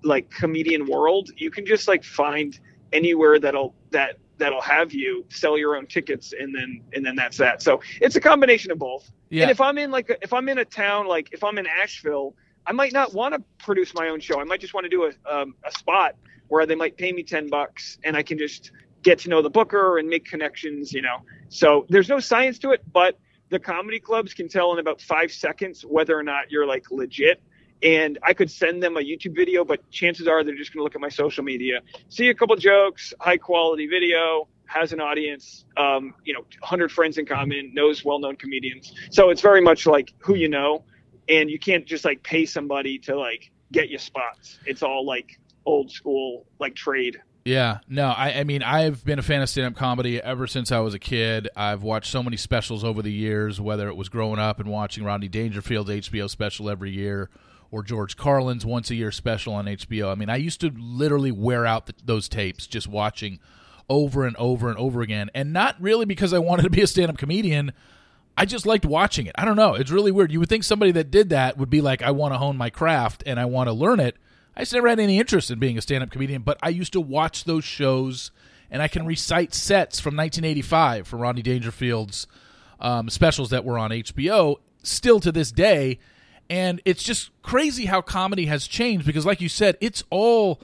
[0.03, 2.59] like comedian world, you can just like find
[2.93, 7.37] anywhere that'll that that'll have you sell your own tickets and then and then that's
[7.37, 7.61] that.
[7.61, 9.11] So it's a combination of both.
[9.29, 9.43] Yeah.
[9.43, 12.35] And if I'm in like if I'm in a town like if I'm in Asheville,
[12.65, 14.39] I might not want to produce my own show.
[14.39, 16.15] I might just want to do a um, a spot
[16.47, 18.71] where they might pay me ten bucks and I can just
[19.03, 20.91] get to know the booker and make connections.
[20.91, 21.17] You know,
[21.49, 25.31] so there's no science to it, but the comedy clubs can tell in about five
[25.31, 27.41] seconds whether or not you're like legit
[27.83, 30.83] and I could send them a YouTube video, but chances are they're just going to
[30.83, 35.65] look at my social media, see a couple jokes, high quality video, has an audience,
[35.77, 38.93] um, you know, 100 friends in common, knows well known comedians.
[39.09, 40.83] So it's very much like who you know,
[41.27, 44.59] and you can't just like pay somebody to like get you spots.
[44.65, 47.19] It's all like old school, like trade.
[47.43, 50.71] Yeah, no, I, I mean, I've been a fan of stand up comedy ever since
[50.71, 51.49] I was a kid.
[51.55, 55.03] I've watched so many specials over the years, whether it was growing up and watching
[55.03, 57.31] Rodney Dangerfield's HBO special every year
[57.71, 60.11] or George Carlin's once a year special on HBO.
[60.11, 63.39] I mean, I used to literally wear out the, those tapes just watching
[63.89, 66.87] over and over and over again, and not really because I wanted to be a
[66.87, 67.71] stand up comedian.
[68.37, 69.35] I just liked watching it.
[69.37, 69.75] I don't know.
[69.75, 70.31] It's really weird.
[70.31, 72.69] You would think somebody that did that would be like, I want to hone my
[72.69, 74.15] craft and I want to learn it.
[74.55, 76.93] I just never had any interest in being a stand up comedian, but I used
[76.93, 78.31] to watch those shows
[78.69, 82.25] and I can recite sets from 1985 from Rodney Dangerfield's
[82.79, 85.99] um, specials that were on HBO still to this day
[86.51, 90.61] and it's just crazy how comedy has changed because like you said it's all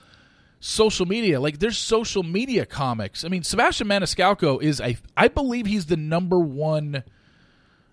[0.59, 1.39] social media.
[1.39, 3.23] Like there's social media comics.
[3.23, 7.03] I mean sebastian maniscalco is i i believe he's the number one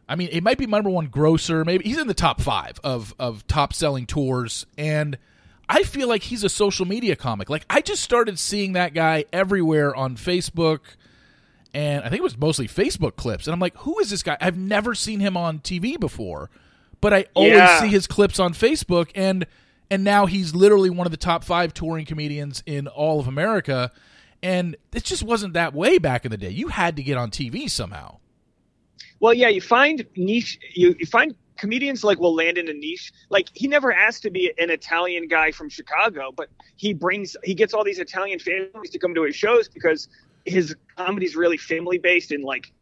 [0.08, 1.64] i mean it might be number one grosser.
[1.64, 4.66] Maybe he's in the top five of of top selling tours.
[4.76, 5.16] And
[5.68, 7.48] i feel like he's a social media comic.
[7.48, 10.80] Like i just started seeing that guy everywhere on facebook.
[11.72, 13.46] And i think it was mostly facebook clips.
[13.46, 14.36] And i'm like who is this guy?
[14.40, 16.50] I've never seen him on tv before
[17.04, 17.82] but I always Yeah.
[17.82, 19.46] see his clips on Facebook and
[19.90, 23.92] and now he's literally one of the top 5 touring comedians in all of America
[24.42, 26.48] and it just wasn't that way back in the day.
[26.48, 28.16] You had to get on TV somehow.
[29.20, 30.58] Well, yeah, you find niche.
[30.74, 33.12] You, you find comedians like will land in a niche.
[33.28, 37.54] Like he never asked to be an Italian guy from Chicago, but he brings he
[37.54, 40.08] gets all these Italian families to come to his shows because
[40.46, 42.72] his comedy's really family based and like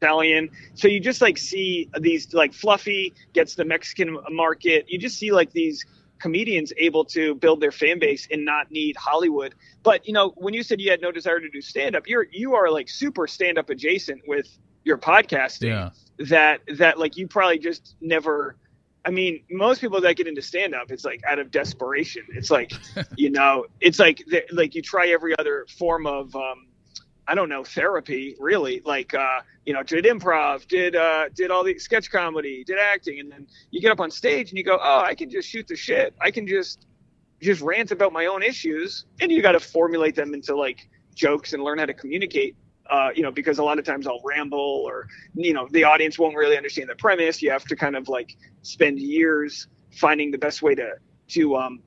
[0.00, 0.50] Italian.
[0.74, 4.86] So you just like see these like Fluffy gets the Mexican market.
[4.88, 5.84] You just see like these
[6.18, 9.54] comedians able to build their fan base and not need Hollywood.
[9.82, 12.26] But you know, when you said you had no desire to do stand up, you're
[12.30, 14.46] you are like super stand up adjacent with
[14.84, 15.68] your podcasting.
[15.68, 15.90] Yeah.
[16.28, 18.56] That that like you probably just never
[19.04, 22.24] I mean, most people that get into stand up, it's like out of desperation.
[22.30, 22.72] It's like,
[23.16, 26.65] you know, it's like like you try every other form of um
[27.28, 28.82] I don't know, therapy, really.
[28.84, 33.20] Like uh, you know, did improv, did uh did all the sketch comedy, did acting,
[33.20, 35.66] and then you get up on stage and you go, Oh, I can just shoot
[35.66, 36.14] the shit.
[36.20, 36.86] I can just
[37.42, 41.62] just rant about my own issues and you gotta formulate them into like jokes and
[41.62, 42.56] learn how to communicate.
[42.88, 46.20] Uh, you know, because a lot of times I'll ramble or you know, the audience
[46.20, 47.42] won't really understand the premise.
[47.42, 50.92] You have to kind of like spend years finding the best way to
[51.30, 51.80] to um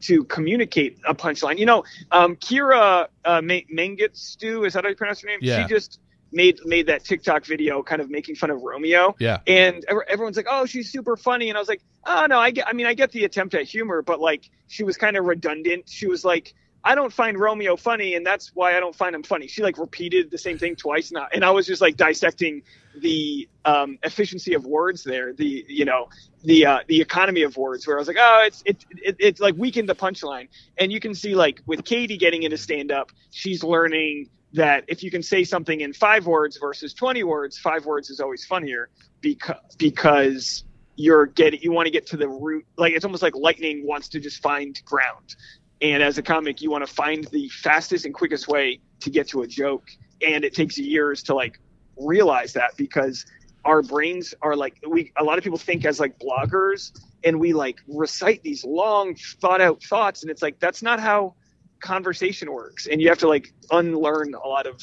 [0.00, 1.58] to communicate a punchline.
[1.58, 5.38] You know, um, Kira uh, Mengistu, is that how you pronounce her name?
[5.42, 5.66] Yeah.
[5.66, 9.16] She just made made that TikTok video kind of making fun of Romeo.
[9.18, 9.38] Yeah.
[9.46, 12.68] And everyone's like, "Oh, she's super funny," and I was like, "Oh no, I get.
[12.68, 15.88] I mean, I get the attempt at humor, but like, she was kind of redundant.
[15.88, 19.22] She was like." I don't find Romeo funny, and that's why I don't find him
[19.22, 19.48] funny.
[19.48, 22.62] She like repeated the same thing twice, now, and I was just like dissecting
[22.96, 26.08] the um, efficiency of words there, the you know
[26.44, 29.40] the uh, the economy of words, where I was like, oh, it's it, it it's
[29.40, 33.10] like weakened the punchline, and you can see like with Katie getting into stand up,
[33.30, 37.86] she's learning that if you can say something in five words versus twenty words, five
[37.86, 38.88] words is always funnier
[39.20, 40.64] because because
[40.94, 44.08] you're getting you want to get to the root like it's almost like lightning wants
[44.08, 45.36] to just find ground
[45.80, 49.28] and as a comic you want to find the fastest and quickest way to get
[49.28, 49.88] to a joke.
[50.26, 51.60] And it takes years to like
[51.96, 53.24] realize that because
[53.64, 57.52] our brains are like we a lot of people think as like bloggers and we
[57.52, 61.34] like recite these long thought out thoughts and it's like that's not how
[61.80, 62.86] conversation works.
[62.86, 64.82] And you have to like unlearn a lot of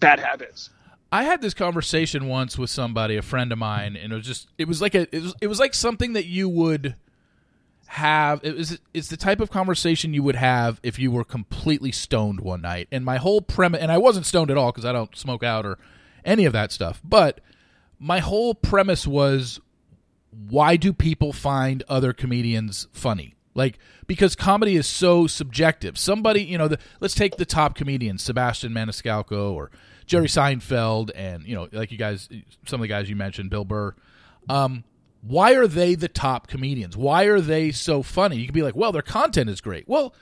[0.00, 0.70] bad habits.
[1.10, 4.48] I had this conversation once with somebody, a friend of mine, and it was just
[4.58, 6.96] it was like a it was, it was like something that you would
[7.90, 11.90] have it was it's the type of conversation you would have if you were completely
[11.90, 12.86] stoned one night.
[12.92, 15.64] And my whole premise and I wasn't stoned at all because I don't smoke out
[15.64, 15.78] or
[16.22, 17.00] any of that stuff.
[17.02, 17.40] But
[17.98, 19.58] my whole premise was
[20.30, 23.36] why do people find other comedians funny?
[23.54, 25.96] Like because comedy is so subjective.
[25.96, 29.70] Somebody, you know, the, let's take the top comedians, Sebastian Maniscalco or
[30.04, 32.28] Jerry Seinfeld, and you know, like you guys,
[32.66, 33.94] some of the guys you mentioned, Bill Burr.
[34.50, 34.84] Um,
[35.22, 36.96] why are they the top comedians?
[36.96, 38.36] Why are they so funny?
[38.36, 39.88] You could be like, well, their content is great.
[39.88, 40.14] Well,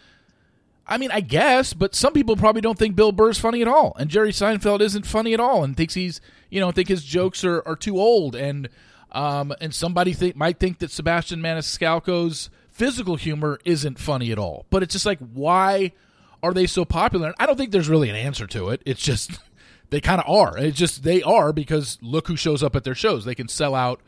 [0.86, 3.94] I mean, I guess, but some people probably don't think Bill Burr's funny at all,
[3.98, 7.44] and Jerry Seinfeld isn't funny at all, and thinks he's, you know, think his jokes
[7.44, 8.68] are, are too old, and
[9.12, 14.66] um, and somebody might think that Sebastian Maniscalco's physical humor isn't funny at all.
[14.68, 15.92] But it's just like, why
[16.42, 17.28] are they so popular?
[17.28, 18.82] And I don't think there's really an answer to it.
[18.84, 19.30] It's just
[19.90, 20.58] they kind of are.
[20.58, 23.24] It's just they are because look who shows up at their shows.
[23.24, 24.00] They can sell out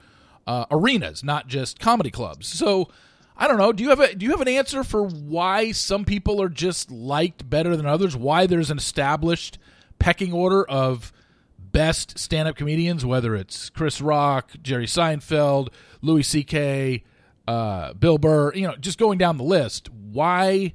[0.47, 2.49] uh, arenas, not just comedy clubs.
[2.49, 2.89] So
[3.37, 3.73] I don't know.
[3.73, 6.91] Do you have a do you have an answer for why some people are just
[6.91, 8.17] liked better than others?
[8.17, 9.59] Why there's an established
[9.99, 11.13] pecking order of
[11.59, 15.69] best stand-up comedians, whether it's Chris Rock, Jerry Seinfeld,
[16.01, 17.05] Louis C.K.,
[17.47, 19.89] uh, Bill Burr, you know, just going down the list.
[19.91, 20.75] Why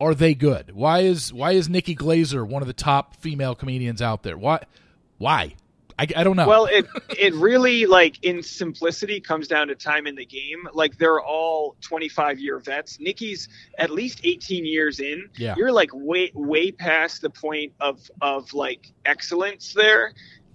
[0.00, 0.72] are they good?
[0.72, 4.36] Why is why is Nikki Glazer one of the top female comedians out there?
[4.36, 4.64] Why?
[5.18, 5.54] Why?
[5.98, 6.46] I, I don't know.
[6.46, 6.86] Well, it
[7.18, 10.68] it really like in simplicity comes down to time in the game.
[10.74, 13.00] Like they're all 25 year vets.
[13.00, 15.28] Nikki's at least 18 years in.
[15.36, 15.54] Yeah.
[15.56, 20.12] You're like way way past the point of of like excellence there.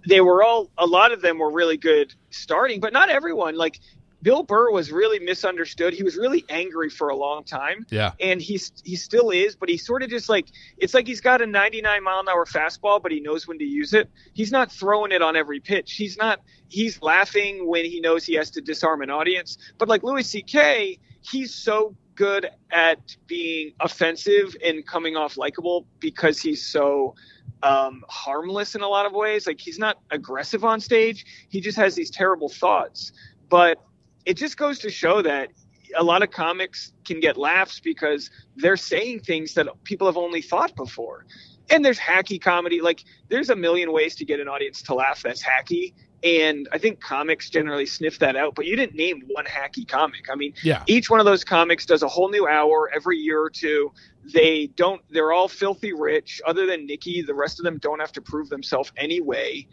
[0.08, 3.56] They were all a lot of them were really good starting, but not everyone.
[3.56, 3.80] Like
[4.22, 5.94] Bill Burr was really misunderstood.
[5.94, 7.86] He was really angry for a long time.
[7.90, 8.12] Yeah.
[8.20, 11.42] And he's he still is, but he's sort of just like it's like he's got
[11.42, 14.10] a 99 mile an hour fastball, but he knows when to use it.
[14.34, 15.94] He's not throwing it on every pitch.
[15.94, 19.58] He's not he's laughing when he knows he has to disarm an audience.
[19.78, 26.40] But like Louis C.K., he's so good at being offensive and coming off likable because
[26.40, 27.16] he's so
[27.64, 29.48] um, harmless in a lot of ways.
[29.48, 31.26] Like he's not aggressive on stage.
[31.50, 33.12] He just has these terrible thoughts.
[33.50, 33.82] But
[34.26, 35.50] it just goes to show that
[35.98, 40.42] a lot of comics can get laughs because they're saying things that people have only
[40.42, 41.26] thought before.
[41.70, 42.82] And there's hacky comedy.
[42.82, 45.94] Like there's a million ways to get an audience to laugh that's hacky.
[46.24, 50.28] And I think comics generally sniff that out, but you didn't name one hacky comic.
[50.32, 50.84] I mean, yeah.
[50.86, 53.92] each one of those comics does a whole new hour every year or two.
[54.32, 56.40] They don't, they're all filthy rich.
[56.46, 59.66] Other than Nikki, the rest of them don't have to prove themselves anyway.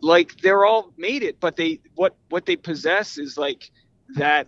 [0.00, 3.70] Like they're all made it, but they, what, what they possess is like,
[4.16, 4.46] that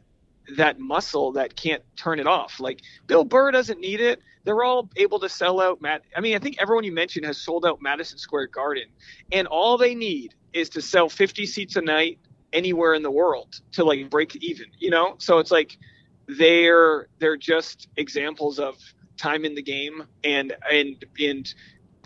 [0.57, 2.59] that muscle that can't turn it off.
[2.61, 4.21] Like Bill Burr doesn't need it.
[4.45, 6.03] They're all able to sell out Matt.
[6.17, 8.85] I mean, I think everyone you mentioned has sold out Madison Square Garden,
[9.31, 12.19] and all they need is to sell 50 seats a night
[12.53, 14.67] anywhere in the world to like break even.
[14.79, 15.79] You know, so it's like
[16.27, 18.77] they're they're just examples of
[19.17, 21.55] time in the game and and and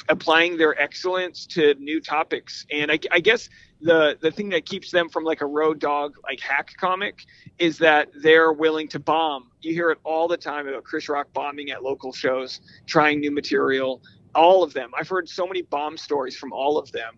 [0.08, 2.66] applying their excellence to new topics.
[2.70, 3.48] And I, I guess
[3.80, 7.24] the the thing that keeps them from like a road dog like hack comic
[7.58, 9.50] is that they're willing to bomb.
[9.60, 13.30] You hear it all the time about Chris Rock bombing at local shows, trying new
[13.30, 14.02] material.
[14.34, 14.90] All of them.
[14.96, 17.14] I've heard so many bomb stories from all of them.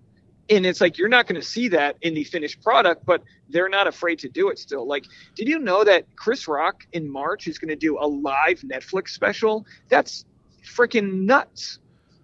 [0.51, 3.69] And it's like you're not going to see that in the finished product, but they're
[3.69, 4.87] not afraid to do it still.
[4.87, 8.61] Like, did you know that Chris Rock in March is going to do a live
[8.61, 9.67] Netflix special?
[9.89, 10.25] That's
[10.65, 11.81] freaking nuts.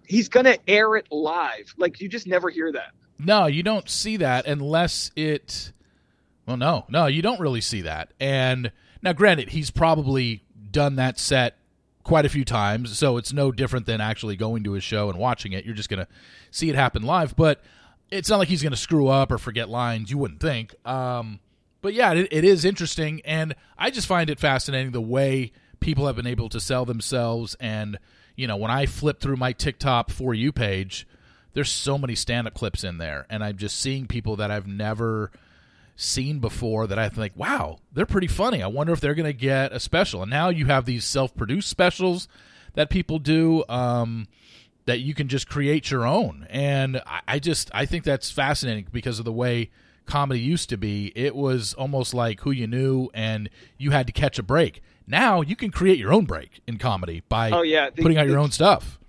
[0.07, 1.73] He's going to air it live.
[1.77, 2.91] Like, you just never hear that.
[3.17, 5.71] No, you don't see that unless it.
[6.45, 8.11] Well, no, no, you don't really see that.
[8.19, 11.57] And now, granted, he's probably done that set
[12.03, 15.17] quite a few times, so it's no different than actually going to his show and
[15.17, 15.65] watching it.
[15.65, 16.07] You're just going to
[16.51, 17.61] see it happen live, but
[18.11, 20.11] it's not like he's going to screw up or forget lines.
[20.11, 20.75] You wouldn't think.
[20.87, 21.39] Um,
[21.81, 26.07] but yeah, it, it is interesting, and I just find it fascinating the way people
[26.07, 27.55] have been able to sell themselves.
[27.59, 27.97] And
[28.35, 31.07] you know, when I flip through my TikTok for you page
[31.55, 34.67] there's so many stand up clips in there, and I'm just seeing people that I've
[34.67, 35.31] never
[35.95, 38.61] seen before that I think, wow, they're pretty funny.
[38.61, 40.21] I wonder if they're going to get a special.
[40.21, 42.27] And now you have these self produced specials
[42.73, 44.27] that people do um,
[44.85, 46.45] that you can just create your own.
[46.49, 49.71] And I, I just, I think that's fascinating because of the way
[50.05, 51.13] comedy used to be.
[51.15, 54.83] It was almost like who you knew and you had to catch a break.
[55.07, 57.89] Now you can create your own break in comedy by oh, yeah.
[57.89, 58.99] the, putting out your own stuff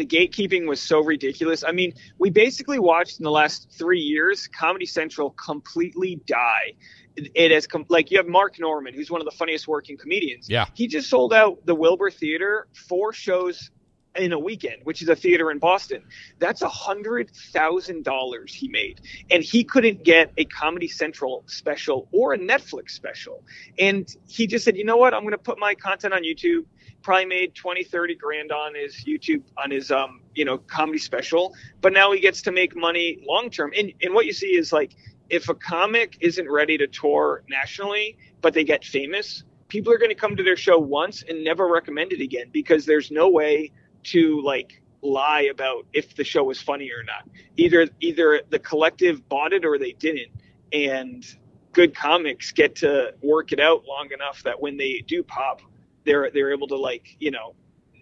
[0.00, 1.62] the gatekeeping was so ridiculous.
[1.62, 6.72] I mean, we basically watched in the last three years Comedy Central completely die.
[7.16, 9.98] It, it has com- like you have Mark Normand, who's one of the funniest working
[9.98, 10.48] comedians.
[10.48, 13.70] Yeah, he just sold out the Wilbur Theater four shows
[14.16, 16.02] in a weekend, which is a theater in Boston.
[16.38, 22.08] That's a hundred thousand dollars he made, and he couldn't get a Comedy Central special
[22.12, 23.44] or a Netflix special.
[23.78, 25.14] And he just said, "You know what?
[25.14, 26.66] I'm going to put my content on YouTube."
[27.02, 31.54] probably made 20 30 grand on his youtube on his um you know comedy special
[31.80, 34.70] but now he gets to make money long term and, and what you see is
[34.70, 34.94] like
[35.30, 40.10] if a comic isn't ready to tour nationally, but they get famous, people are going
[40.10, 43.70] to come to their show once and never recommend it again because there's no way
[44.04, 47.28] to like lie about if the show was funny or not.
[47.56, 50.30] Either either the collective bought it or they didn't.
[50.72, 51.24] And
[51.72, 55.62] good comics get to work it out long enough that when they do pop,
[56.04, 57.54] they're they're able to like you know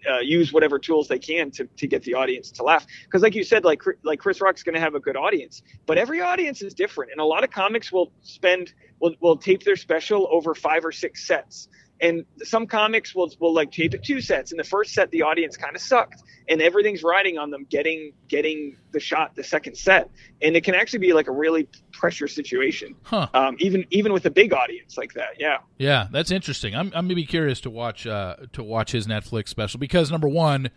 [0.09, 2.85] uh, use whatever tools they can to, to get the audience to laugh.
[3.03, 5.97] Because like you said, like like Chris Rock's going to have a good audience, but
[5.97, 9.75] every audience is different, and a lot of comics will spend will will tape their
[9.75, 11.69] special over five or six sets
[12.01, 14.51] and some comics will will like tape it two sets.
[14.51, 18.13] In the first set, the audience kind of sucked, and everything's riding on them getting
[18.27, 20.09] getting the shot the second set,
[20.41, 22.95] and it can actually be like a really pressure situation.
[23.03, 23.27] Huh.
[23.33, 25.57] Um, even even with a big audience like that, yeah.
[25.77, 26.75] Yeah, that's interesting.
[26.75, 30.69] I'm I'm maybe curious to watch uh, to watch his Netflix special because number one,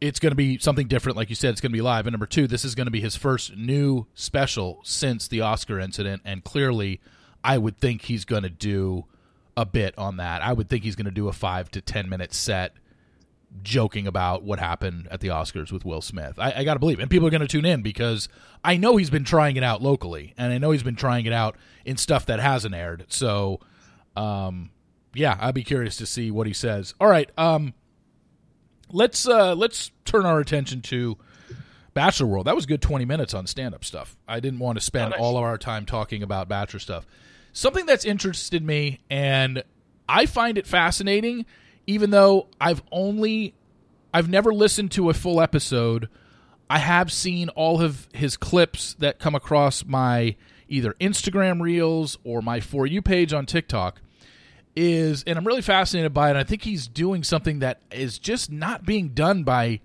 [0.00, 1.16] it's going to be something different.
[1.16, 2.92] Like you said, it's going to be live, and number two, this is going to
[2.92, 7.00] be his first new special since the Oscar incident, and clearly,
[7.44, 9.06] I would think he's going to do
[9.56, 10.42] a bit on that.
[10.42, 12.74] I would think he's going to do a five to ten minute set
[13.62, 16.38] joking about what happened at the Oscars with Will Smith.
[16.38, 18.28] I, I got to believe, and people are going to tune in because
[18.64, 21.32] I know he's been trying it out locally, and I know he's been trying it
[21.32, 23.06] out in stuff that hasn't aired.
[23.08, 23.60] So,
[24.16, 24.70] um,
[25.14, 26.94] yeah, I'd be curious to see what he says.
[27.00, 27.74] All right, um,
[28.90, 31.18] let's uh, let's turn our attention to.
[31.94, 32.46] Bachelor World.
[32.46, 34.16] That was good 20 minutes on stand up stuff.
[34.26, 35.20] I didn't want to spend oh, nice.
[35.20, 37.06] all of our time talking about Bachelor stuff
[37.52, 39.62] something that's interested me and
[40.08, 41.46] I find it fascinating
[41.86, 43.54] even though I've only
[44.14, 46.08] I've never listened to a full episode.
[46.68, 50.36] I have seen all of his clips that come across my
[50.68, 54.00] either Instagram reels or my for you page on TikTok
[54.74, 56.36] is and I'm really fascinated by it.
[56.36, 59.80] I think he's doing something that is just not being done by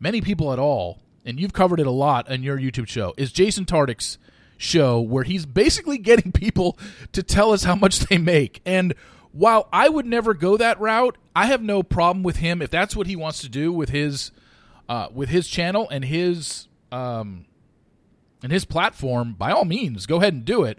[0.00, 1.00] many people at all.
[1.24, 3.14] And you've covered it a lot on your YouTube show.
[3.16, 4.18] Is Jason Tartick's
[4.56, 6.78] show where he's basically getting people
[7.12, 8.60] to tell us how much they make.
[8.64, 8.94] And
[9.32, 12.94] while I would never go that route, I have no problem with him if that's
[12.94, 14.30] what he wants to do with his
[14.88, 17.46] uh, with his channel and his um,
[18.42, 19.34] and his platform.
[19.36, 20.78] By all means, go ahead and do it.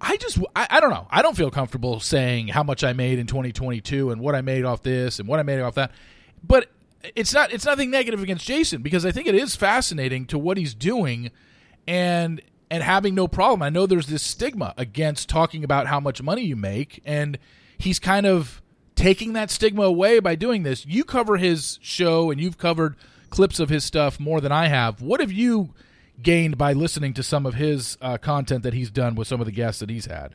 [0.00, 1.08] I just I, I don't know.
[1.10, 4.64] I don't feel comfortable saying how much I made in 2022 and what I made
[4.64, 5.90] off this and what I made off that.
[6.44, 6.70] But
[7.14, 10.56] it's not it's nothing negative against Jason because I think it is fascinating to what
[10.56, 11.30] he's doing
[11.86, 12.40] and
[12.70, 13.62] and having no problem.
[13.62, 17.38] I know there's this stigma against talking about how much money you make, and
[17.78, 18.62] he's kind of
[18.94, 20.86] taking that stigma away by doing this.
[20.86, 22.96] You cover his show and you've covered
[23.30, 25.02] clips of his stuff more than I have.
[25.02, 25.74] What have you
[26.22, 29.46] gained by listening to some of his uh, content that he's done with some of
[29.46, 30.34] the guests that he's had?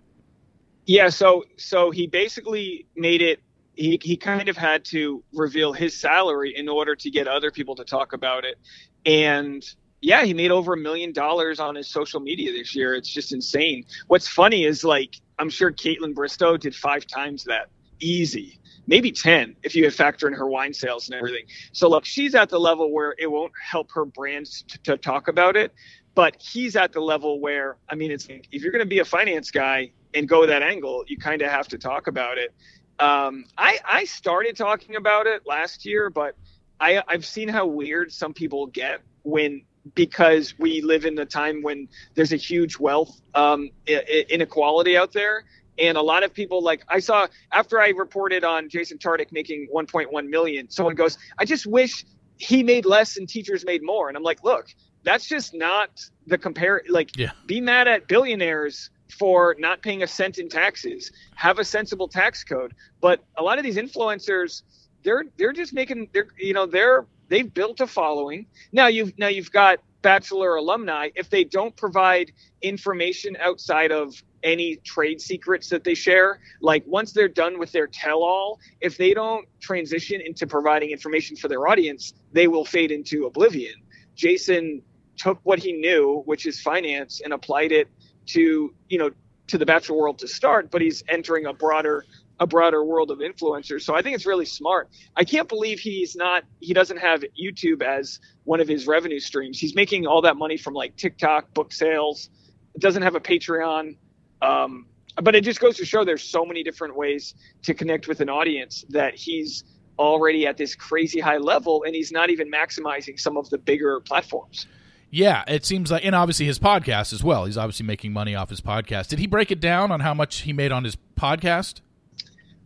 [0.86, 3.40] Yeah, so so he basically made it
[3.76, 7.76] he, he kind of had to reveal his salary in order to get other people
[7.76, 8.58] to talk about it.
[9.06, 9.64] And
[10.02, 12.96] yeah, he made over a million dollars on his social media this year.
[12.96, 13.86] It's just insane.
[14.08, 19.56] What's funny is like I'm sure Kaitlyn Bristowe did five times that easy, maybe ten
[19.64, 21.46] if you factor in her wine sales and everything.
[21.72, 25.28] So look, she's at the level where it won't help her brand to, to talk
[25.28, 25.72] about it,
[26.16, 29.06] but he's at the level where I mean, it's if you're going to be a
[29.06, 32.54] finance guy and go that angle, you kind of have to talk about it.
[33.00, 36.36] Um, I I started talking about it last year, but
[36.80, 39.62] I I've seen how weird some people get when
[39.96, 45.44] because we live in a time when there's a huge wealth um, inequality out there.
[45.80, 49.68] And a lot of people like I saw after I reported on Jason Tartick making
[49.74, 52.06] 1.1 million, someone goes, I just wish
[52.38, 54.08] he made less and teachers made more.
[54.08, 54.68] And I'm like, look,
[55.04, 55.90] that's just not
[56.28, 56.84] the compare.
[56.90, 57.32] Like, yeah.
[57.46, 61.12] be mad at billionaires for not paying a cent in taxes.
[61.36, 62.74] Have a sensible tax code.
[63.00, 64.64] But a lot of these influencers,
[65.04, 68.46] they're they're just making they're you know they're they've built a following.
[68.72, 74.76] Now you've now you've got bachelor alumni if they don't provide information outside of any
[74.78, 79.14] trade secrets that they share like once they're done with their tell all if they
[79.14, 83.76] don't transition into providing information for their audience they will fade into oblivion
[84.16, 84.82] jason
[85.16, 87.88] took what he knew which is finance and applied it
[88.26, 89.12] to you know
[89.46, 92.04] to the bachelor world to start but he's entering a broader
[92.42, 93.84] a broader world of influencers.
[93.84, 94.90] So I think it's really smart.
[95.16, 99.60] I can't believe he's not he doesn't have YouTube as one of his revenue streams.
[99.60, 102.30] He's making all that money from like TikTok, book sales.
[102.74, 103.96] It doesn't have a Patreon.
[104.42, 104.88] Um,
[105.22, 108.30] but it just goes to show there's so many different ways to connect with an
[108.30, 109.64] audience that he's
[110.00, 114.00] already at this crazy high level and he's not even maximizing some of the bigger
[114.00, 114.66] platforms.
[115.12, 117.46] Yeah, it seems like, and obviously his podcast as well.
[117.46, 119.10] He's obviously making money off his podcast.
[119.10, 121.82] Did he break it down on how much he made on his podcast?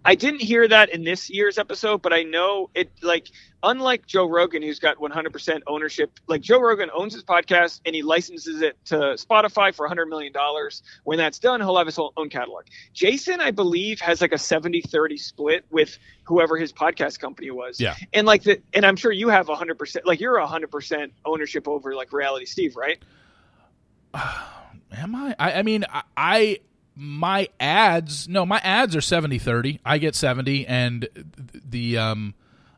[0.06, 3.28] I didn't hear that in this year's episode, but I know it like
[3.64, 6.20] unlike Joe Rogan, who's got 100% ownership.
[6.28, 10.32] Like Joe Rogan owns his podcast and he licenses it to Spotify for 100 million
[10.32, 10.84] dollars.
[11.04, 12.66] When that's done, he'll have his own catalog.
[12.94, 17.80] Jason, I believe, has like a 70-30 split with whoever his podcast company was.
[17.80, 17.96] Yeah.
[18.14, 22.14] And like the and I'm sure you have 100% like you're 100% ownership over like
[22.14, 23.00] Reality Steve, right?
[24.96, 25.36] Am I?
[25.40, 26.60] I, I mean, I, I
[26.96, 31.08] my ads no my ads are 70 30 i get 70 and
[31.54, 32.34] the um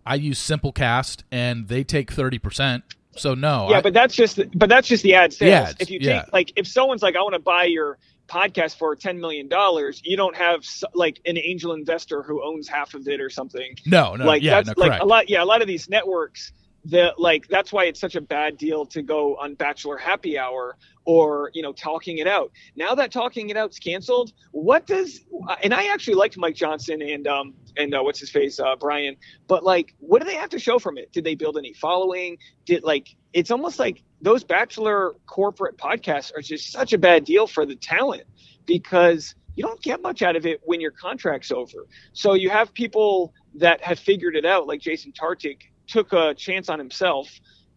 [0.06, 2.82] i use simplecast and they take 30%
[3.16, 5.70] so no yeah I, but that's just but that's just the ad sales.
[5.70, 6.26] Ads, if you take yeah.
[6.34, 7.98] like if someone's like i want to buy your
[8.28, 10.64] podcast for 10 million dollars you don't have
[10.94, 13.76] like an angel investor who owns half of it or something.
[13.86, 15.04] No no like yeah that's no like correct.
[15.04, 16.52] a lot yeah a lot of these networks
[16.90, 20.78] the like that's why it's such a bad deal to go on bachelor happy hour
[21.06, 22.52] or you know talking it out.
[22.76, 25.22] Now that talking it out's canceled what does
[25.64, 29.16] and i actually liked mike johnson and um and uh, what's his face uh, brian
[29.48, 31.12] but like what do they have to show from it?
[31.12, 32.38] Did they build any following?
[32.66, 37.48] Did like it's almost like those bachelor corporate podcasts are just such a bad deal
[37.48, 38.24] for the talent
[38.66, 41.88] because you don't get much out of it when your contract's over.
[42.14, 46.70] So you have people that have figured it out like jason tartik took a chance
[46.70, 47.30] on himself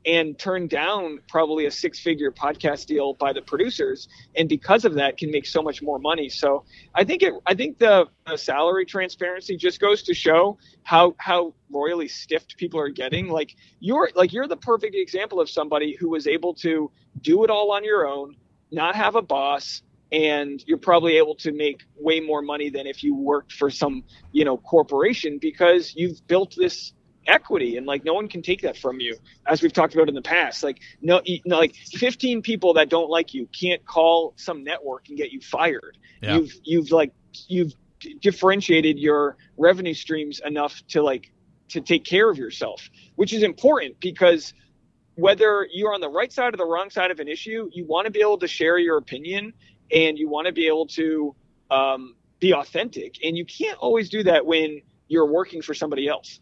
[0.07, 4.95] and turned down probably a six figure podcast deal by the producers and because of
[4.95, 6.29] that can make so much more money.
[6.29, 11.15] So i think it i think the, the salary transparency just goes to show how
[11.19, 13.29] how royally stiffed people are getting.
[13.29, 16.91] Like you're like you're the perfect example of somebody who was able to
[17.21, 18.37] do it all on your own
[18.73, 19.83] not have a boss
[20.13, 24.03] and you're probably able to make way more money than if you worked for some
[24.33, 26.93] you know corporation because you've built this
[27.27, 29.17] equity and like no one can take that from you
[29.47, 30.63] as we've talked about in the past.
[30.63, 35.33] Like no, like 15 people that don't like you can't call some network and get
[35.33, 35.99] you fired.
[36.23, 36.37] Yeah.
[36.37, 37.13] you've you've like
[37.49, 37.73] you've
[38.21, 41.33] differentiated your revenue streams enough to like
[41.69, 44.55] to take care of yourself which is important because
[45.17, 48.07] whether you're on the right side or the wrong side of an issue you want
[48.07, 49.53] to be able to share your opinion
[49.93, 51.35] and you want to be able to
[51.71, 53.25] um, be authentic.
[53.25, 56.41] And you can't always do that when you're working for somebody else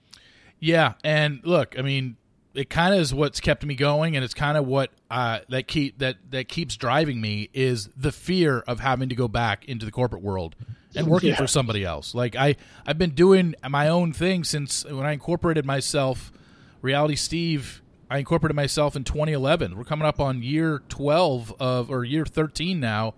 [0.61, 2.17] Yeah, and look, I mean,
[2.55, 5.69] it kind of is what's kept me going, and it's kind of what uh, that
[5.69, 9.87] keep that that keeps driving me is the fear of having to go back into
[9.87, 10.57] the corporate world
[10.97, 11.37] and working Yeah.
[11.37, 12.15] for somebody else.
[12.15, 12.57] Like I,
[12.87, 16.33] I've been doing my own thing since when I incorporated myself,
[16.83, 17.83] Reality Steve.
[18.11, 19.77] I incorporated myself in 2011.
[19.77, 23.13] We're coming up on year 12 of or year 13 now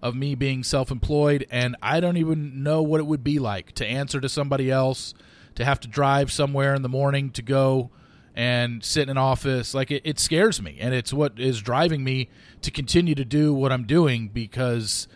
[0.00, 3.84] of me being self-employed, and I don't even know what it would be like to
[3.86, 5.14] answer to somebody else
[5.56, 7.90] to have to drive somewhere in the morning to go
[8.34, 9.74] and sit in an office.
[9.74, 12.28] Like it, it scares me and it's what is driving me
[12.66, 15.06] to continue to do what i'm doing because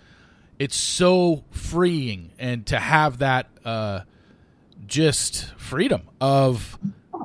[0.61, 4.01] it's so freeing and to have that uh,
[4.87, 6.79] just freedom of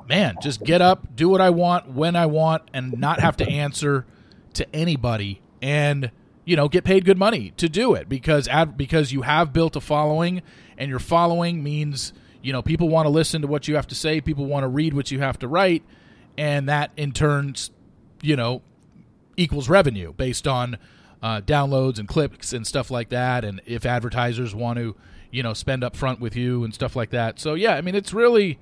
[0.08, 3.48] man just get up do what i want when i want and not have to
[3.48, 4.06] answer
[4.54, 6.10] to anybody and
[6.44, 9.76] you know get paid good money to do it because ad, because you have built
[9.76, 10.42] a following
[10.78, 12.14] and your following means
[12.46, 14.68] you know people want to listen to what you have to say people want to
[14.68, 15.84] read what you have to write
[16.38, 17.72] and that in turns
[18.22, 18.62] you know
[19.36, 20.78] equals revenue based on
[21.24, 24.96] uh, downloads and clicks and stuff like that and if advertisers want to
[25.32, 27.40] you know spend up front with you and stuff like that.
[27.40, 28.60] So yeah i mean it's really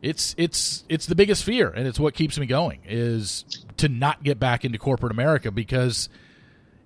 [0.00, 3.44] it's it's it's the biggest fear and it's what keeps me going is
[3.76, 6.10] to not get back into corporate america because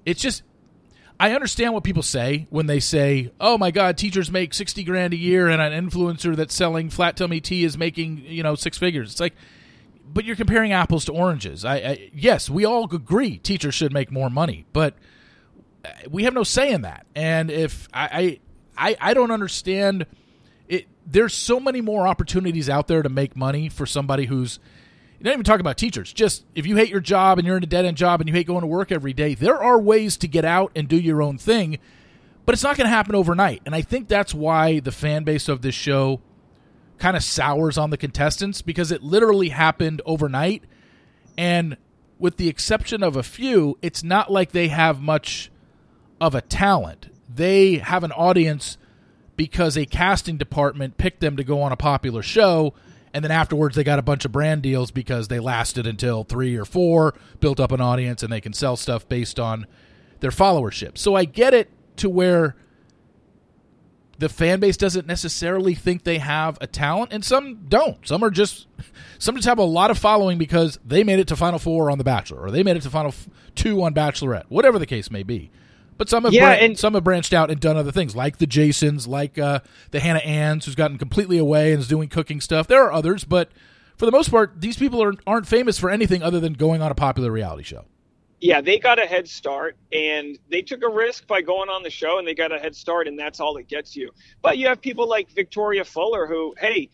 [0.07, 0.45] it's just
[1.21, 5.13] I understand what people say when they say, "Oh my God, teachers make sixty grand
[5.13, 8.79] a year, and an influencer that's selling flat tummy tea is making you know six
[8.79, 9.35] figures." It's like,
[10.13, 11.65] but you're comparing apples to oranges.
[11.65, 14.95] I, I yes, we all agree teachers should make more money, but
[15.85, 17.05] uh, we have no say in that.
[17.17, 18.39] And if I
[18.79, 20.07] I I, I don't understand
[20.69, 24.61] it, there's so many more opportunities out there to make money for somebody who's
[25.25, 26.13] don't even talk about teachers.
[26.13, 28.35] Just if you hate your job and you're in a dead end job and you
[28.35, 31.23] hate going to work every day, there are ways to get out and do your
[31.23, 31.79] own thing,
[32.47, 33.63] but it's not going to happen overnight.
[33.67, 36.21] And I think that's why the fan base of this show
[36.99, 40.65] kind of sours on the contestants because it literally happened overnight.
[41.37, 41.77] And
[42.19, 45.51] with the exception of a few, it's not like they have much
[46.21, 47.09] of a talent.
[47.29, 48.77] They have an audience
[49.37, 52.75] because a casting department picked them to go on a popular show
[53.13, 56.57] and then afterwards they got a bunch of brand deals because they lasted until three
[56.57, 59.67] or four, built up an audience, and they can sell stuff based on
[60.21, 60.99] their followership.
[60.99, 62.57] So I get it to where
[64.19, 68.07] the fan base doesn't necessarily think they have a talent, and some don't.
[68.07, 68.67] Some are just
[69.19, 71.99] some just have a lot of following because they made it to Final Four on
[71.99, 73.15] The Bachelor, or they made it to Final
[73.55, 75.51] Two on Bachelorette, whatever the case may be.
[75.99, 78.39] But some have Yeah, bran- and- some have branched out and done other things, like
[78.39, 82.41] the Jasons, like uh, the Hannah Ann's, who's gotten completely away and is doing cooking
[82.41, 82.67] stuff.
[82.69, 83.51] There are others, but
[83.97, 86.91] for the most part, these people are, aren't famous for anything other than going on
[86.91, 87.85] a popular reality show.
[88.41, 91.91] yeah, they got a head start and they took a risk by going on the
[91.91, 94.13] show and they got a head start and that's all it gets you.
[94.41, 96.89] But you have people like Victoria Fuller who, hey,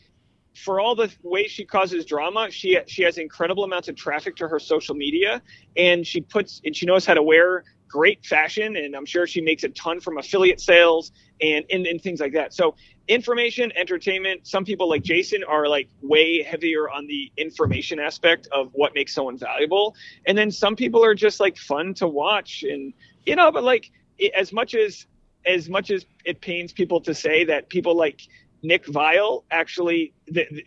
[0.54, 4.48] for all the ways she causes drama, she she has incredible amounts of traffic to
[4.48, 5.42] her social media
[5.76, 7.64] and she puts and she knows how to wear
[7.94, 12.02] great fashion and I'm sure she makes a ton from affiliate sales and, and, and
[12.02, 12.52] things like that.
[12.52, 12.74] So
[13.06, 18.70] information, entertainment, some people like Jason are like way heavier on the information aspect of
[18.72, 19.94] what makes someone valuable.
[20.26, 22.92] And then some people are just like fun to watch and
[23.26, 23.92] you know, but like
[24.36, 25.06] as much as
[25.46, 28.22] as much as it pains people to say that people like
[28.64, 30.14] Nick Viall actually,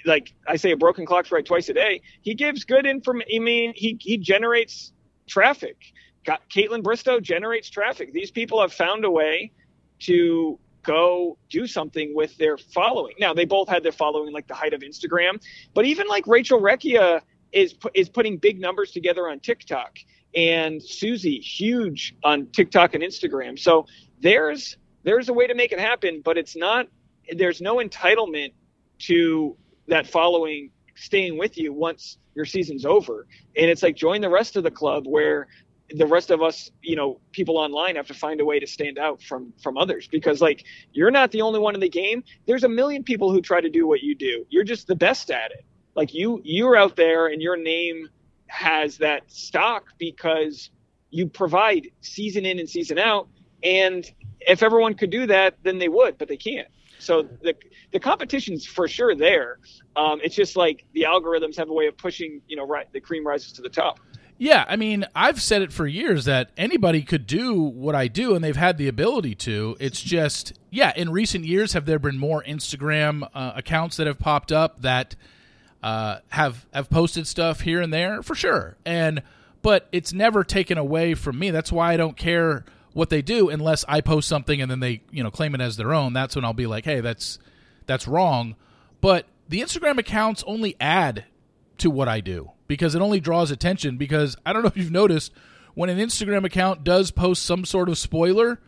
[0.05, 2.01] like I say, a broken clock's right twice a day.
[2.21, 3.29] He gives good information.
[3.35, 4.93] I mean, he he generates
[5.27, 5.75] traffic.
[6.27, 8.11] Got Kaitlyn Bristowe generates traffic.
[8.11, 9.53] These people have found a way
[9.99, 13.15] to go do something with their following.
[13.17, 15.41] Now they both had their following like the height of Instagram,
[15.73, 17.21] but even like Rachel Recchia
[17.53, 19.99] is is putting big numbers together on TikTok,
[20.35, 23.57] and Susie huge on TikTok and Instagram.
[23.57, 23.85] So
[24.19, 26.87] there's there's a way to make it happen, but it's not.
[27.37, 28.51] There's no entitlement
[28.99, 29.55] to
[29.87, 34.57] that following staying with you once your season's over, and it's like join the rest
[34.57, 35.47] of the club where
[35.89, 38.97] the rest of us, you know, people online have to find a way to stand
[38.97, 42.23] out from from others because like you're not the only one in the game.
[42.45, 44.45] There's a million people who try to do what you do.
[44.49, 45.65] You're just the best at it.
[45.95, 48.09] Like you you're out there and your name
[48.47, 50.69] has that stock because
[51.09, 53.27] you provide season in and season out
[53.63, 54.09] and
[54.41, 56.67] if everyone could do that then they would, but they can't.
[56.99, 57.55] So the
[57.91, 59.59] the competition's for sure there.
[59.95, 62.99] Um, it's just like the algorithms have a way of pushing, you know, right the
[62.99, 63.99] cream rises to the top.
[64.39, 68.35] Yeah, I mean, I've said it for years that anybody could do what I do,
[68.35, 69.75] and they've had the ability to.
[69.79, 74.19] It's just, yeah, in recent years, have there been more Instagram uh, accounts that have
[74.19, 75.15] popped up that
[75.81, 79.23] uh, have have posted stuff here and there for sure, and
[79.63, 81.49] but it's never taken away from me.
[81.49, 82.63] That's why I don't care
[82.93, 85.77] what they do unless I post something and then they you know claim it as
[85.77, 86.13] their own.
[86.13, 87.39] That's when I'll be like, hey, that's
[87.85, 88.55] that's wrong.
[89.01, 91.25] But the Instagram accounts only add
[91.79, 93.97] to what I do because it only draws attention.
[93.97, 95.31] Because I don't know if you've noticed
[95.73, 98.59] when an Instagram account does post some sort of spoiler,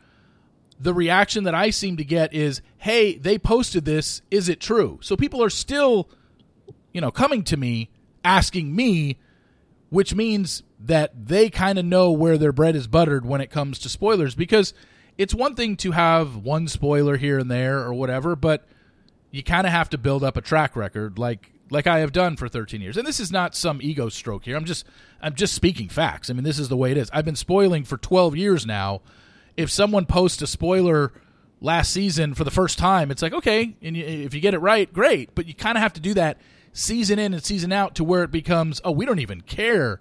[0.80, 4.22] the reaction that I seem to get is, "Hey, they posted this.
[4.32, 6.10] Is it true?" So people are still,
[6.94, 7.90] you know, coming to me
[8.24, 9.18] asking me,
[9.90, 13.80] which means that they kind of know where their bread is buttered when it comes
[13.80, 14.36] to spoilers.
[14.36, 14.74] Because
[15.18, 18.66] it's one thing to have one spoiler here and there or whatever, but
[19.32, 22.36] you kind of have to build up a track record like like I have done
[22.36, 22.98] for 13 years.
[22.98, 24.56] And this is not some ego stroke here.
[24.56, 24.86] I'm just
[25.22, 26.30] I'm just speaking facts.
[26.30, 27.10] I mean, this is the way it is.
[27.14, 29.02] I've been spoiling for 12 years now.
[29.58, 31.12] If someone posts a spoiler
[31.62, 34.60] last season for the first time, it's like, okay, and you, if you get it
[34.60, 36.38] right, great, but you kind of have to do that
[36.72, 40.00] season in and season out to where it becomes, oh, we don't even care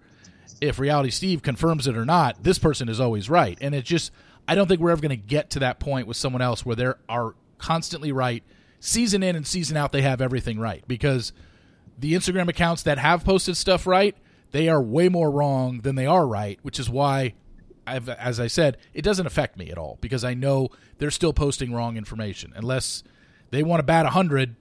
[0.61, 2.45] if Reality Steve confirms it or not.
[2.45, 3.59] This person is always right.
[3.61, 4.13] And it's just
[4.49, 6.75] I don't think we're ever going to get to that point with someone else where
[6.75, 8.43] they are constantly right
[8.81, 11.33] season in and season out they have everything right because
[11.99, 14.17] the Instagram accounts that have posted stuff right,
[14.53, 17.35] they are way more wrong than they are right, which is why
[17.87, 20.69] I've, as I said, it doesn't affect me at all because I know
[20.99, 22.53] they're still posting wrong information.
[22.55, 23.03] Unless
[23.51, 24.57] they want to bat 100,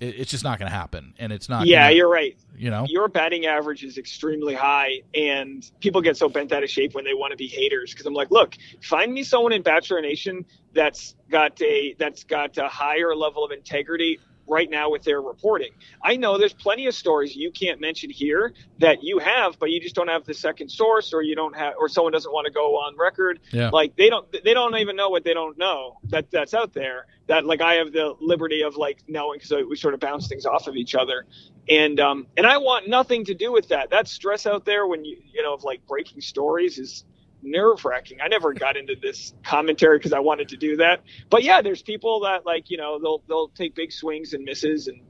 [0.00, 1.14] it, it's just not going to happen.
[1.18, 1.66] And it's not.
[1.66, 2.36] Yeah, gonna, you're right.
[2.56, 2.86] You know?
[2.88, 7.04] Your batting average is extremely high, and people get so bent out of shape when
[7.04, 7.92] they want to be haters.
[7.92, 12.56] Because I'm like, look, find me someone in Bachelor Nation that's got a that's got
[12.58, 15.70] a higher level of integrity right now with their reporting.
[16.02, 19.80] I know there's plenty of stories you can't mention here that you have, but you
[19.80, 22.52] just don't have the second source, or you don't have, or someone doesn't want to
[22.52, 23.40] go on record.
[23.52, 23.70] Yeah.
[23.70, 27.06] Like they don't, they don't even know what they don't know that that's out there.
[27.28, 30.44] That like I have the liberty of like knowing because we sort of bounce things
[30.44, 31.26] off of each other,
[31.68, 33.90] and um and I want nothing to do with that.
[33.90, 37.04] That stress out there when you you know of like breaking stories is
[37.42, 38.20] nerve wracking.
[38.20, 41.02] I never got into this commentary because I wanted to do that.
[41.30, 44.88] But yeah, there's people that like, you know, they'll they'll take big swings and misses
[44.88, 45.00] and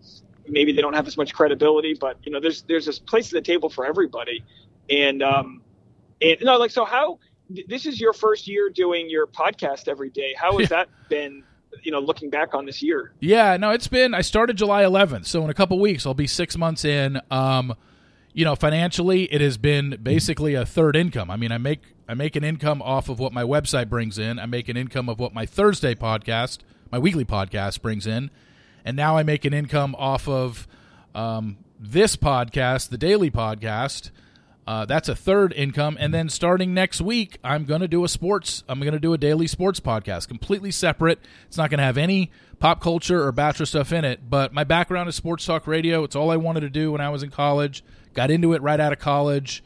[0.49, 3.33] maybe they don't have as much credibility, but you know, there's there's this place at
[3.33, 4.45] the table for everybody.
[4.91, 5.63] And um
[6.21, 7.19] and no, like so how
[7.67, 10.35] this is your first year doing your podcast every day.
[10.37, 11.45] How has that been,
[11.83, 13.13] you know, looking back on this year?
[13.21, 14.15] Yeah, no, it's been.
[14.15, 17.21] I started July 11th, so in a couple weeks I'll be six months in.
[17.31, 17.75] Um,
[18.35, 21.31] you know, financially, it has been basically a third income.
[21.31, 24.39] I mean, I make I make an income off of what my website brings in.
[24.39, 26.59] I make an income of what my Thursday podcast,
[26.91, 28.31] my weekly podcast, brings in,
[28.85, 30.67] and now I make an income off of
[31.15, 34.11] um, this podcast, the daily podcast.
[34.65, 38.09] Uh, that's a third income, and then starting next week, I'm going to do a
[38.09, 38.63] sports.
[38.69, 41.19] I'm going to do a daily sports podcast, completely separate.
[41.49, 44.31] It's not going to have any pop culture or bachelor stuff in it.
[44.31, 46.05] But my background is sports talk radio.
[46.05, 47.83] It's all I wanted to do when I was in college.
[48.15, 49.65] Got into it right out of college.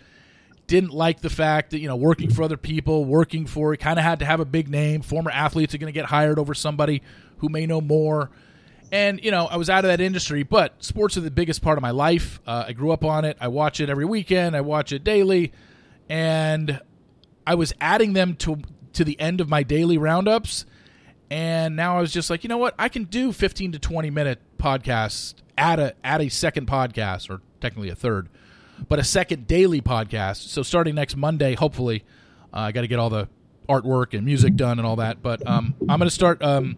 [0.66, 4.04] Didn't like the fact that you know working for other people, working for kind of
[4.04, 5.02] had to have a big name.
[5.02, 7.02] Former athletes are going to get hired over somebody
[7.38, 8.30] who may know more.
[8.92, 11.76] And you know, I was out of that industry, but sports are the biggest part
[11.78, 12.40] of my life.
[12.46, 13.36] Uh, I grew up on it.
[13.40, 14.56] I watch it every weekend.
[14.56, 15.52] I watch it daily,
[16.08, 16.80] and
[17.46, 18.60] I was adding them to
[18.94, 20.64] to the end of my daily roundups.
[21.30, 22.74] And now I was just like, you know what?
[22.78, 25.34] I can do 15 to 20 minute podcasts.
[25.58, 28.28] Add a add a second podcast, or technically a third,
[28.88, 30.48] but a second daily podcast.
[30.48, 32.04] So starting next Monday, hopefully,
[32.52, 33.28] uh, I got to get all the
[33.68, 35.22] artwork and music done and all that.
[35.22, 36.42] But um, I'm going to start.
[36.42, 36.76] Um,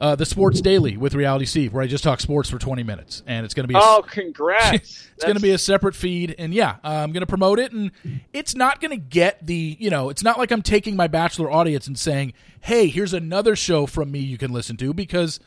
[0.00, 3.22] uh, the Sports Daily with Reality Steve, where I just talk sports for 20 minutes,
[3.26, 5.08] and it's going to be a, oh, congrats!
[5.14, 7.72] it's going to be a separate feed, and yeah, uh, I'm going to promote it,
[7.72, 7.90] and
[8.32, 11.50] it's not going to get the you know, it's not like I'm taking my Bachelor
[11.50, 15.38] audience and saying, hey, here's another show from me you can listen to, because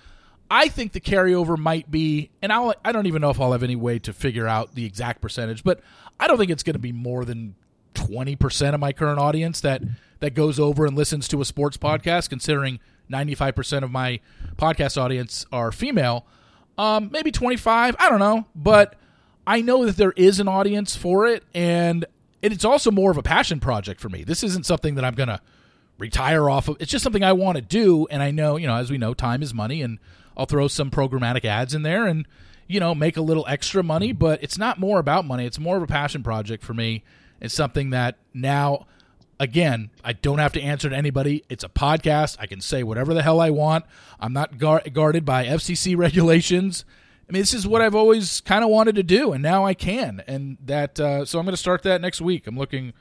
[0.51, 3.63] I think the carryover might be, and I'll I don't even know if I'll have
[3.63, 5.79] any way to figure out the exact percentage, but
[6.19, 7.55] I don't think it's going to be more than
[7.95, 9.81] 20 percent of my current audience that
[10.19, 12.79] that goes over and listens to a sports podcast, considering
[13.13, 14.19] 95% of my
[14.57, 16.25] podcast audience are female.
[16.77, 18.95] Um, maybe 25, I don't know, but
[19.45, 22.05] I know that there is an audience for it and
[22.41, 24.23] it's also more of a passion project for me.
[24.23, 25.39] This isn't something that I'm going to
[25.97, 26.77] retire off of.
[26.79, 29.13] It's just something I want to do and I know, you know, as we know,
[29.13, 29.99] time is money and
[30.35, 32.25] I'll throw some programmatic ads in there and
[32.67, 35.45] you know, make a little extra money, but it's not more about money.
[35.45, 37.03] It's more of a passion project for me.
[37.41, 38.87] It's something that now
[39.43, 41.43] again, I don't have to answer to anybody.
[41.49, 42.37] It's a podcast.
[42.39, 43.85] I can say whatever the hell I want.
[44.19, 46.85] I'm not gar- guarded by FCC regulations.
[47.29, 49.73] I mean, this is what I've always kind of wanted to do, and now I
[49.73, 50.23] can.
[50.27, 52.47] And that, uh, so I'm going to start that next week.
[52.47, 52.93] I'm looking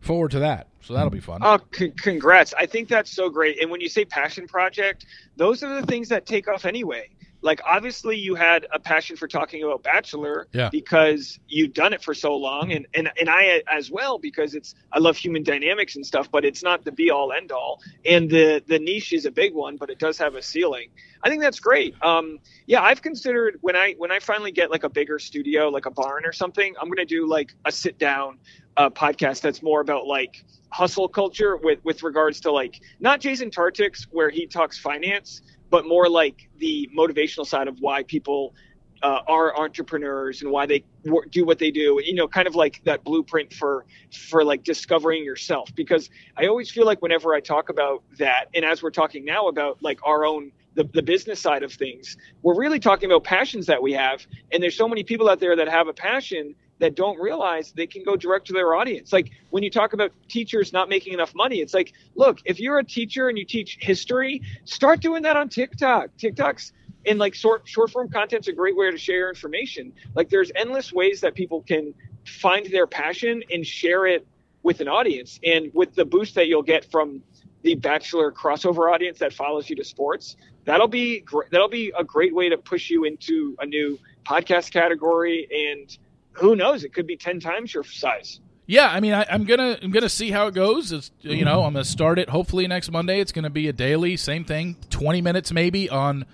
[0.00, 0.68] forward to that.
[0.80, 1.40] So that'll be fun.
[1.42, 2.52] Oh, c- congrats!
[2.58, 3.60] I think that's so great.
[3.60, 7.08] And when you say passion project, those are the things that take off anyway
[7.44, 10.70] like obviously you had a passion for talking about bachelor yeah.
[10.70, 12.72] because you've done it for so long.
[12.72, 16.44] And, and and i as well because it's i love human dynamics and stuff but
[16.44, 19.76] it's not the be all end all and the the niche is a big one
[19.76, 20.88] but it does have a ceiling.
[21.22, 21.94] I think that's great.
[22.02, 25.86] Um yeah i've considered when i when i finally get like a bigger studio like
[25.86, 28.38] a barn or something i'm gonna do like a sit down
[28.76, 33.50] uh, podcast that's more about like hustle culture with with regards to like not jason
[33.50, 35.42] tartick's where he talks finance
[35.74, 38.54] but more like the motivational side of why people
[39.02, 40.84] uh, are entrepreneurs and why they
[41.32, 43.84] do what they do you know kind of like that blueprint for
[44.28, 45.74] for like discovering yourself.
[45.74, 49.48] Because i always feel like whenever i talk about that and as we're talking now
[49.48, 53.66] about like our own the, the business side of things we're really talking about passions
[53.66, 56.94] that we have and there's so many people out there that have a passion that
[56.94, 59.12] don't realize they can go direct to their audience.
[59.12, 62.78] Like when you talk about teachers not making enough money, it's like, look, if you're
[62.78, 66.10] a teacher and you teach history, start doing that on TikTok.
[66.16, 66.72] TikTok's
[67.04, 69.92] in like short short form content's a great way to share information.
[70.14, 71.94] Like there's endless ways that people can
[72.26, 74.26] find their passion and share it
[74.62, 75.38] with an audience.
[75.44, 77.22] And with the boost that you'll get from
[77.62, 82.34] the bachelor crossover audience that follows you to sports, that'll be that'll be a great
[82.34, 85.98] way to push you into a new podcast category and
[86.34, 86.84] who knows?
[86.84, 88.40] It could be ten times your size.
[88.66, 90.90] Yeah, I mean, I, am gonna I'm gonna see how it goes.
[90.90, 91.44] It's, you mm-hmm.
[91.44, 93.20] know, I'm gonna start it hopefully next Monday.
[93.20, 96.24] It's gonna be a daily, same thing, 20 minutes maybe on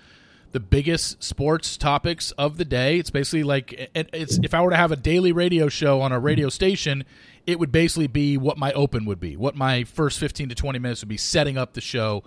[0.51, 2.99] the biggest sports topics of the day.
[2.99, 6.19] It's basically like it's if I were to have a daily radio show on a
[6.19, 7.03] radio station,
[7.45, 10.79] it would basically be what my open would be, what my first 15 to 20
[10.79, 12.23] minutes would be, setting up the show,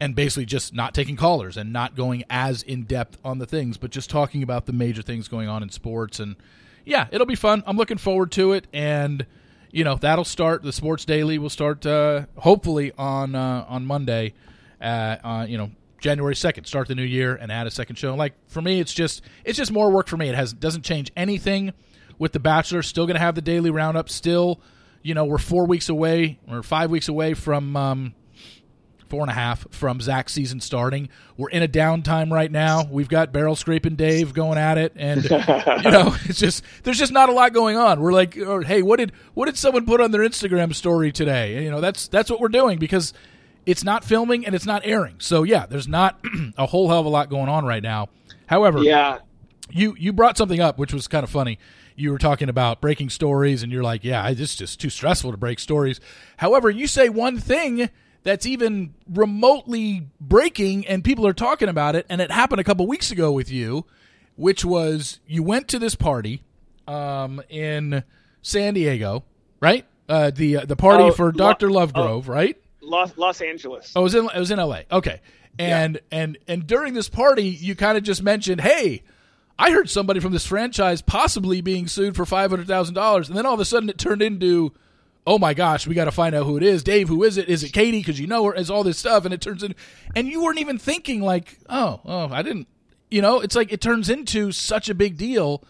[0.00, 3.76] and basically just not taking callers and not going as in depth on the things,
[3.76, 6.36] but just talking about the major things going on in sports and
[6.84, 7.62] yeah, it'll be fun.
[7.66, 9.26] I'm looking forward to it, and
[9.70, 10.62] you know that'll start.
[10.62, 14.34] The Sports Daily will start uh, hopefully on uh, on Monday.
[14.80, 15.70] Uh, you know,
[16.00, 18.14] January second, start the new year and add a second show.
[18.14, 20.28] Like for me, it's just it's just more work for me.
[20.28, 21.72] It has doesn't change anything
[22.18, 22.82] with the Bachelor.
[22.82, 24.10] Still going to have the daily roundup.
[24.10, 24.60] Still,
[25.02, 28.14] you know, we're four weeks away or five weeks away from um,
[29.12, 31.10] four and a half from Zach's season starting.
[31.36, 32.88] We're in a downtime right now.
[32.90, 37.12] We've got barrel scraping Dave going at it, and you know, it's just there's just
[37.12, 38.00] not a lot going on.
[38.00, 41.56] We're like, hey, what did what did someone put on their Instagram story today?
[41.56, 43.12] And, you know, that's that's what we're doing because
[43.66, 45.16] it's not filming and it's not airing.
[45.18, 46.18] So yeah, there's not
[46.56, 48.08] a whole hell of a lot going on right now.
[48.46, 49.18] However, yeah,
[49.70, 51.58] you you brought something up which was kind of funny.
[51.96, 55.36] You were talking about breaking stories, and you're like, yeah, it's just too stressful to
[55.36, 56.00] break stories.
[56.38, 57.90] However, you say one thing
[58.24, 62.86] that's even remotely breaking and people are talking about it and it happened a couple
[62.86, 63.84] weeks ago with you
[64.36, 66.42] which was you went to this party
[66.86, 68.02] um, in
[68.42, 69.24] san diego
[69.60, 69.86] right?
[70.08, 72.56] Uh, the uh, the party Oh, for Lo- Doctor Lovegrove, right?
[72.80, 73.92] Los, Los Angeles.
[73.94, 74.84] Oh, it was in it was in L.A.
[74.90, 75.20] Okay,
[75.58, 79.04] and and and during this party, you kind of just mentioned, hey.
[79.58, 83.38] I heard somebody from this franchise possibly being sued for five hundred thousand dollars, and
[83.38, 84.72] then all of a sudden it turned into,
[85.26, 86.82] oh my gosh, we got to find out who it is.
[86.82, 87.48] Dave, who is it?
[87.48, 87.98] Is it Katie?
[87.98, 88.54] Because you know her.
[88.54, 89.74] Is all this stuff, and it turns in,
[90.14, 92.68] and you weren't even thinking like, oh, oh, I didn't,
[93.10, 95.62] you know, it's like it turns into such a big deal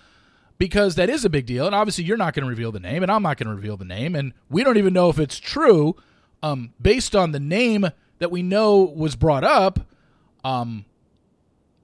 [0.58, 3.02] because that is a big deal, and obviously you're not going to reveal the name,
[3.02, 5.40] and I'm not going to reveal the name, and we don't even know if it's
[5.40, 5.96] true,
[6.42, 7.88] um, based on the name
[8.18, 9.80] that we know was brought up.
[10.44, 10.84] Um,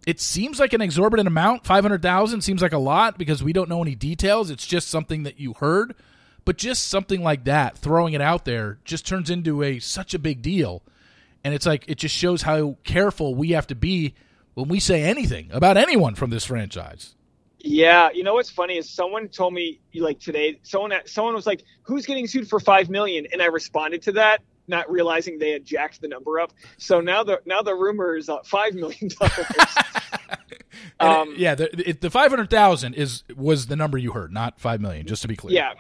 [0.06, 1.66] it seems like an exorbitant amount.
[1.66, 4.48] Five hundred thousand seems like a lot because we don't know any details.
[4.48, 5.94] It's just something that you heard,
[6.48, 10.18] but just something like that, throwing it out there, just turns into a such a
[10.18, 10.82] big deal,
[11.44, 14.14] and it's like it just shows how careful we have to be
[14.54, 17.14] when we say anything about anyone from this franchise.
[17.58, 21.64] Yeah, you know what's funny is someone told me like today, someone someone was like,
[21.82, 23.26] "Who's getting sued for five million?
[23.30, 26.54] And I responded to that, not realizing they had jacked the number up.
[26.78, 29.34] So now the now the rumor is uh, five million dollars.
[31.00, 34.58] Um, yeah, the, it, the five hundred thousand is was the number you heard, not
[34.58, 35.06] five million.
[35.06, 35.54] Just to be clear.
[35.54, 35.74] Yeah.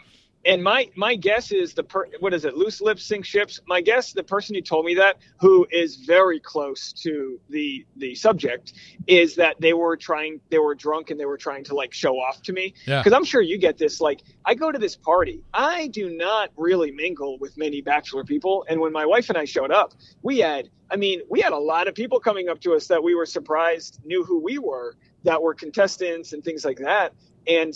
[0.48, 2.56] And my my guess is the per, what is it?
[2.56, 3.60] Loose lips sink ships.
[3.66, 8.14] My guess, the person who told me that, who is very close to the the
[8.14, 8.72] subject,
[9.06, 12.14] is that they were trying, they were drunk and they were trying to like show
[12.14, 12.72] off to me.
[12.86, 13.00] Yeah.
[13.00, 14.00] Because I'm sure you get this.
[14.00, 15.42] Like, I go to this party.
[15.52, 18.64] I do not really mingle with many bachelor people.
[18.70, 19.92] And when my wife and I showed up,
[20.22, 23.02] we had, I mean, we had a lot of people coming up to us that
[23.02, 27.12] we were surprised knew who we were, that were contestants and things like that.
[27.48, 27.74] And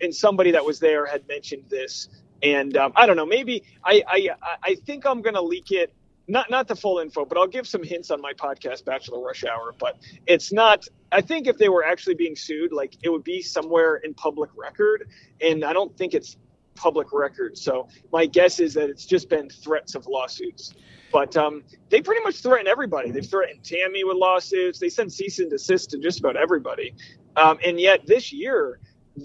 [0.00, 2.08] and somebody that was there had mentioned this.
[2.42, 3.26] And um, I don't know.
[3.26, 4.28] Maybe I I
[4.62, 5.92] I think I'm gonna leak it.
[6.26, 9.44] Not not the full info, but I'll give some hints on my podcast, Bachelor Rush
[9.44, 9.74] Hour.
[9.78, 10.86] But it's not.
[11.12, 14.50] I think if they were actually being sued, like it would be somewhere in public
[14.56, 15.08] record,
[15.40, 16.36] and I don't think it's
[16.74, 17.58] public record.
[17.58, 20.72] So my guess is that it's just been threats of lawsuits.
[21.12, 23.10] But um, they pretty much threaten everybody.
[23.10, 24.78] They've threatened Tammy with lawsuits.
[24.78, 26.94] They send cease and desist to just about everybody.
[27.36, 28.78] Um, and yet this year,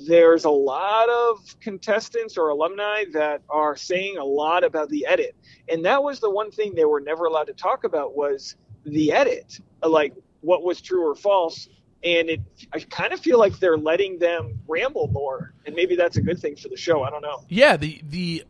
[0.08, 5.36] there's a lot of contestants or alumni that are saying a lot about the edit.
[5.70, 9.12] And that was the one thing they were never allowed to talk about was the
[9.12, 11.70] edit, like what was true or false.
[12.04, 12.42] And it,
[12.74, 16.40] I kind of feel like they're letting them ramble more, and maybe that's a good
[16.40, 17.04] thing for the show.
[17.04, 17.44] I don't know.
[17.50, 18.44] Yeah, the the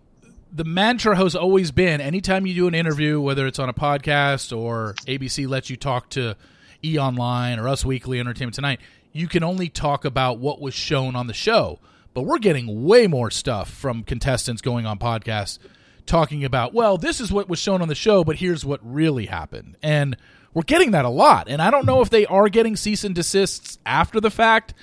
[0.52, 4.56] the mantra has always been anytime you do an interview, whether it's on a podcast
[4.56, 6.36] or ABC lets you talk to
[6.84, 8.80] E Online or Us Weekly Entertainment Tonight,
[9.16, 11.80] you can only talk about what was shown on the show.
[12.14, 15.58] But we're getting way more stuff from contestants going on podcasts
[16.06, 19.26] talking about, well, this is what was shown on the show, but here's what really
[19.26, 19.78] happened.
[19.82, 20.18] And
[20.54, 21.48] we're getting that a lot.
[21.48, 24.74] And I don't know if they are getting cease and desists after the fact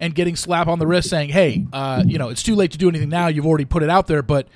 [0.00, 2.78] and getting slap on the wrist saying, hey, uh, you know, it's too late to
[2.78, 3.28] do anything now.
[3.28, 4.48] You've already put it out there, but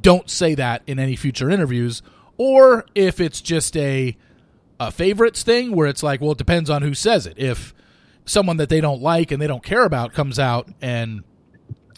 [0.00, 2.02] don't say that in any future interviews.
[2.38, 4.16] Or if it's just a,
[4.80, 7.38] a favorites thing where it's like, well, it depends on who says it.
[7.38, 7.74] If
[8.24, 11.22] someone that they don't like and they don't care about comes out and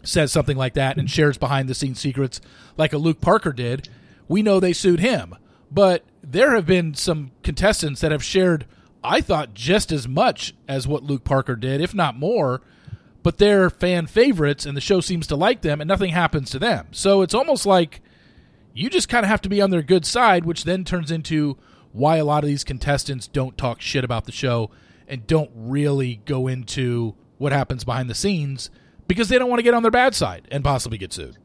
[0.03, 2.41] says something like that and shares behind the scenes secrets
[2.77, 3.89] like a Luke Parker did,
[4.29, 5.35] we know they sued him.
[5.71, 8.67] But there have been some contestants that have shared,
[9.03, 12.61] I thought, just as much as what Luke Parker did, if not more.
[13.23, 16.59] But they're fan favorites and the show seems to like them and nothing happens to
[16.59, 16.89] them.
[16.91, 18.03] So it's almost like
[18.75, 21.57] you just kind of have to be on their good side, which then turns into
[21.93, 24.71] why a lot of these contestants don't talk shit about the show
[25.13, 28.71] and don't really go into what happens behind the scenes
[29.07, 31.37] because they don't want to get on their bad side and possibly get sued.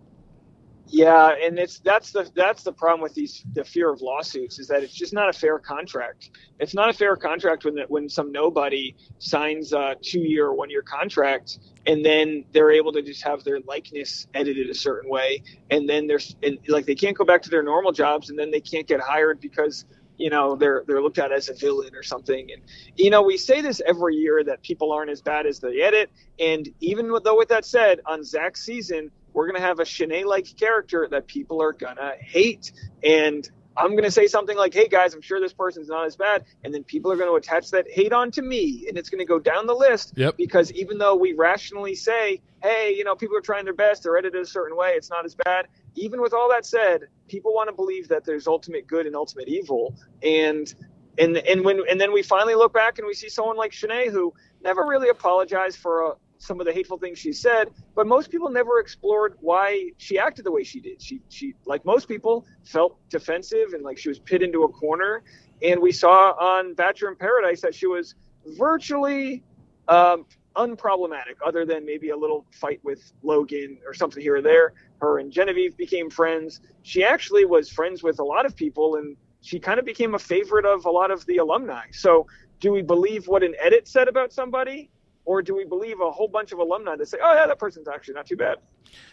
[0.90, 4.70] Yeah, and it's that's the that's the problem with these the fear of lawsuits is
[4.70, 6.30] that it's just not a fair contract.
[6.62, 10.70] It's not a fair contract when when some nobody signs a two year or one
[10.70, 15.44] year contract and then they're able to just have their likeness edited a certain way
[15.70, 18.50] and then there's and like they can't go back to their normal jobs and then
[18.50, 19.84] they can't get hired because
[20.18, 22.62] you know they're they're looked at as a villain or something and
[22.96, 26.10] you know we say this every year that people aren't as bad as they edit
[26.40, 30.26] and even though with that said on Zach's season we're going to have a Shanae
[30.26, 32.72] like character that people are going to hate.
[33.04, 33.48] And
[33.78, 36.46] I'm going to say something like, hey guys, I'm sure this person's not as bad.
[36.64, 38.86] And then people are going to attach that hate onto me.
[38.90, 40.14] And it's going to go down the list.
[40.16, 40.38] Yep.
[40.38, 44.18] Because even though we rationally say, hey, you know, people are trying their best, they're
[44.18, 45.68] edited a certain way, it's not as bad.
[45.98, 49.48] Even with all that said, people want to believe that there's ultimate good and ultimate
[49.48, 49.94] evil.
[50.24, 50.74] And
[51.18, 54.12] and and when and then we finally look back and we see someone like Shanae
[54.12, 58.30] who never really apologized for a, some of the hateful things she said, but most
[58.30, 61.02] people never explored why she acted the way she did.
[61.02, 65.24] She she like most people felt defensive and like she was pit into a corner.
[65.64, 68.14] And we saw on Bachelor in Paradise that she was
[68.46, 69.44] virtually
[69.88, 70.26] um,
[70.58, 74.74] unproblematic, other than maybe a little fight with Logan or something here or there.
[75.00, 76.60] Her and Genevieve became friends.
[76.84, 80.20] She actually was friends with a lot of people, and she kind of became a
[80.20, 81.86] favorite of a lot of the alumni.
[81.92, 82.28] So,
[82.60, 84.90] do we believe what an edit said about somebody,
[85.26, 87.88] or do we believe a whole bunch of alumni that say, "Oh yeah, that person's
[87.88, 88.58] actually not too bad"?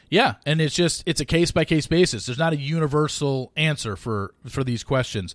[0.09, 2.27] Yeah, and it's just it's a case by case basis.
[2.27, 5.35] There's not a universal answer for for these questions.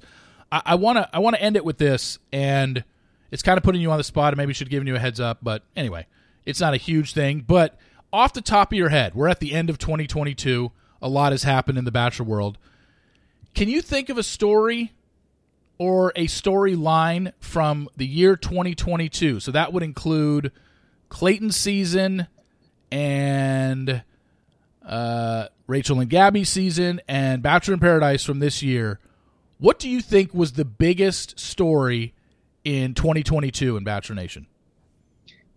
[0.51, 2.83] I want to I want to end it with this, and
[3.31, 5.19] it's kind of putting you on the spot, and maybe should give you a heads
[5.19, 5.39] up.
[5.41, 6.07] But anyway,
[6.45, 7.43] it's not a huge thing.
[7.47, 7.77] But
[8.11, 10.71] off the top of your head, we're at the end of 2022.
[11.01, 12.57] A lot has happened in the Bachelor world.
[13.53, 14.93] Can you think of a story
[15.77, 19.39] or a storyline from the year 2022?
[19.39, 20.51] So that would include
[21.09, 22.27] Clayton's season
[22.91, 24.03] and
[24.85, 28.99] uh, Rachel and Gabby season and Bachelor in Paradise from this year.
[29.59, 32.13] What do you think was the biggest story
[32.63, 34.47] in 2022 in Bachelor Nation?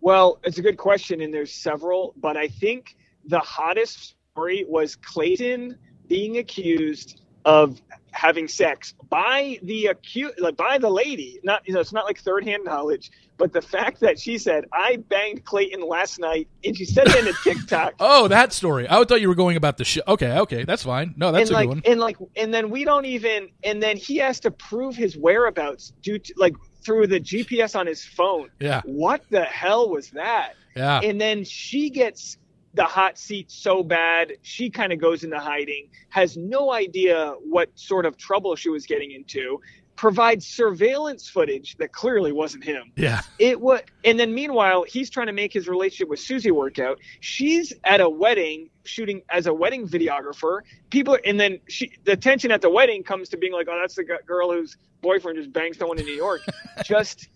[0.00, 4.96] Well, it's a good question, and there's several, but I think the hottest story was
[4.96, 5.78] Clayton
[6.08, 7.80] being accused of
[8.12, 11.40] having sex by the accused, like by the lady.
[11.42, 14.66] Not, you know, it's not like third hand knowledge, but the fact that she said,
[14.72, 17.94] "I banged Clayton last night," and she said it in a TikTok.
[18.00, 18.86] oh, that story.
[18.88, 20.02] I thought you were going about the show.
[20.06, 21.14] Okay, okay, that's fine.
[21.16, 21.82] No, that's and a like, good one.
[21.86, 25.92] And like, and then we don't even, and then he has to prove his whereabouts
[26.02, 28.50] due to like through the GPS on his phone.
[28.60, 28.82] Yeah.
[28.84, 30.54] What the hell was that?
[30.74, 31.00] Yeah.
[31.02, 32.38] And then she gets
[32.74, 37.68] the hot seat so bad, she kind of goes into hiding, has no idea what
[37.74, 39.60] sort of trouble she was getting into,
[40.02, 42.90] provides surveillance footage that clearly wasn't him.
[42.96, 43.20] Yeah.
[43.38, 46.98] It was and then meanwhile, he's trying to make his relationship with Susie work out.
[47.20, 50.62] She's at a wedding shooting as a wedding videographer.
[50.90, 53.94] People and then she the tension at the wedding comes to being like, "Oh, that's
[53.94, 56.40] the girl whose boyfriend just banged someone in New York."
[56.84, 57.28] just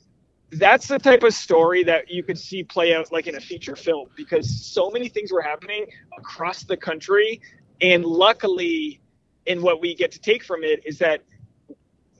[0.51, 3.77] that's the type of story that you could see play out like in a feature
[3.77, 5.87] film because so many things were happening
[6.19, 7.41] across the country
[7.81, 9.01] and luckily
[9.47, 11.23] in what we get to take from it is that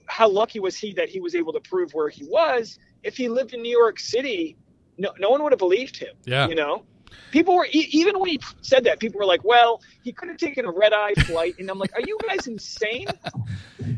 [0.07, 3.29] how lucky was he that he was able to prove where he was if he
[3.29, 4.55] lived in new york city
[4.97, 6.47] no, no one would have believed him Yeah.
[6.47, 6.83] you know
[7.31, 10.65] people were even when he said that people were like well he could have taken
[10.65, 13.07] a red-eye flight and i'm like are you guys insane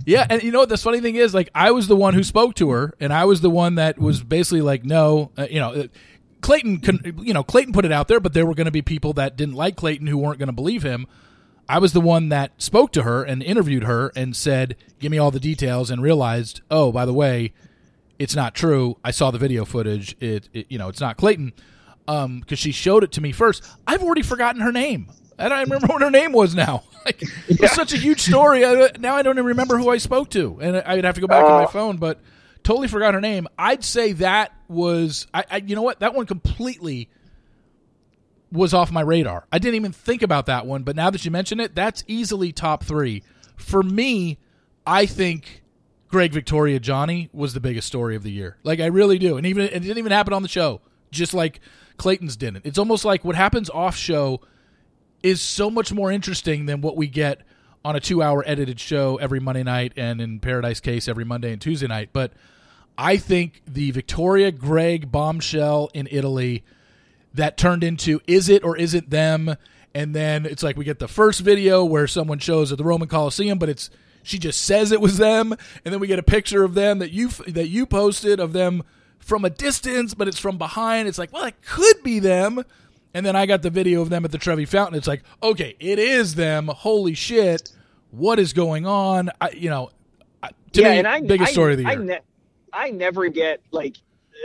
[0.05, 1.33] Yeah, and you know what the funny thing is?
[1.33, 3.99] Like, I was the one who spoke to her, and I was the one that
[3.99, 5.87] was basically like, no, uh, you know, uh,
[6.41, 6.81] Clayton,
[7.21, 9.35] you know, Clayton put it out there, but there were going to be people that
[9.35, 11.05] didn't like Clayton who weren't going to believe him.
[11.69, 15.19] I was the one that spoke to her and interviewed her and said, "Give me
[15.19, 17.53] all the details," and realized, oh, by the way,
[18.17, 18.97] it's not true.
[19.03, 20.17] I saw the video footage.
[20.19, 21.53] It, it you know, it's not Clayton
[22.07, 23.63] because um, she showed it to me first.
[23.85, 25.11] I've already forgotten her name.
[25.37, 26.83] I don't remember what her name was now.
[27.05, 28.65] Like, it was such a huge story.
[28.65, 31.27] I, now I don't even remember who I spoke to, and I'd have to go
[31.27, 31.95] back in my phone.
[31.95, 32.19] But
[32.61, 33.47] totally forgot her name.
[33.57, 37.09] I'd say that was, I, I, you know what, that one completely
[38.51, 39.45] was off my radar.
[39.51, 40.83] I didn't even think about that one.
[40.83, 43.23] But now that you mention it, that's easily top three
[43.55, 44.37] for me.
[44.85, 45.61] I think
[46.07, 48.57] Greg Victoria Johnny was the biggest story of the year.
[48.63, 50.81] Like I really do, and even it didn't even happen on the show.
[51.11, 51.59] Just like
[51.97, 52.65] Clayton's didn't.
[52.65, 54.41] It's almost like what happens off show
[55.21, 57.41] is so much more interesting than what we get
[57.85, 61.51] on a two hour edited show every Monday night and in Paradise Case every Monday
[61.51, 62.09] and Tuesday night.
[62.13, 62.33] But
[62.97, 66.63] I think the Victoria Greg bombshell in Italy
[67.33, 69.55] that turned into is it or isn't them?
[69.93, 73.07] And then it's like we get the first video where someone shows at the Roman
[73.07, 73.89] Coliseum, but it's
[74.23, 75.53] she just says it was them,
[75.83, 78.83] and then we get a picture of them that you that you posted of them
[79.17, 81.07] from a distance, but it's from behind.
[81.07, 82.63] It's like, well, it could be them.
[83.13, 84.95] And then I got the video of them at the Trevi Fountain.
[84.95, 86.67] It's like, okay, it is them.
[86.67, 87.71] Holy shit!
[88.11, 89.31] What is going on?
[89.41, 89.89] I, you know,
[90.73, 92.03] to yeah, me, and I, biggest I, story of the I, year.
[92.03, 92.19] ne-
[92.71, 93.97] I never get like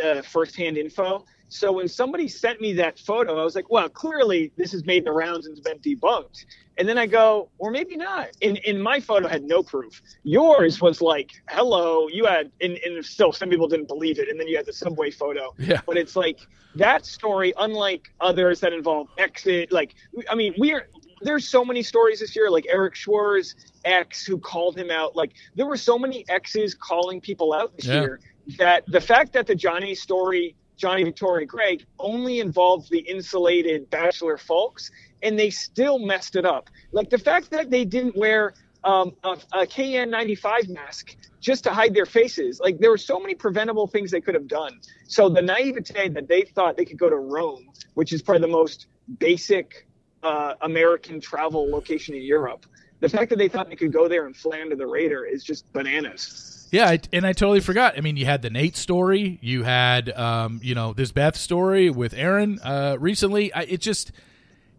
[0.02, 1.24] uh, firsthand info.
[1.54, 5.04] So when somebody sent me that photo, I was like, well, clearly this has made
[5.04, 6.46] the rounds and it's been debunked.
[6.78, 8.30] And then I go, or maybe not.
[8.42, 10.02] And, and my photo had no proof.
[10.24, 14.28] Yours was like, hello, you had, and, and still some people didn't believe it.
[14.28, 15.54] And then you had the subway photo.
[15.56, 15.80] Yeah.
[15.86, 16.40] But it's like
[16.74, 19.94] that story, unlike others that involve exit, like,
[20.28, 20.88] I mean, we are,
[21.20, 25.14] there's so many stories this year, like Eric Schwartz ex who called him out.
[25.14, 28.00] Like there were so many exes calling people out this Yeah.
[28.00, 28.20] year
[28.58, 34.36] that the fact that the Johnny story, Johnny Victoria Greg, only involved the insulated bachelor
[34.36, 34.90] folks,
[35.22, 36.70] and they still messed it up.
[36.92, 38.54] Like the fact that they didn't wear
[38.84, 42.60] um, a, a KN95 mask just to hide their faces.
[42.60, 44.80] Like there were so many preventable things they could have done.
[45.06, 48.52] So the naivete that they thought they could go to Rome, which is probably the
[48.52, 48.86] most
[49.18, 49.86] basic
[50.22, 52.66] uh, American travel location in Europe.
[53.00, 55.44] The fact that they thought they could go there and fly under the radar is
[55.44, 56.53] just bananas.
[56.74, 57.96] Yeah, I, and I totally forgot.
[57.96, 61.88] I mean, you had the Nate story, you had um, you know this Beth story
[61.88, 63.52] with Aaron uh, recently.
[63.52, 64.10] I, it just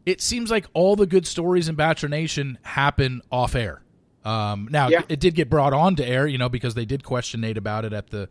[0.06, 3.82] it seems like all the good stories in Bachelor Nation happen off air.
[4.26, 5.04] Um, now Yeah.
[5.08, 7.86] it did get brought on to air, you know, because they did question Nate about
[7.86, 8.28] it at the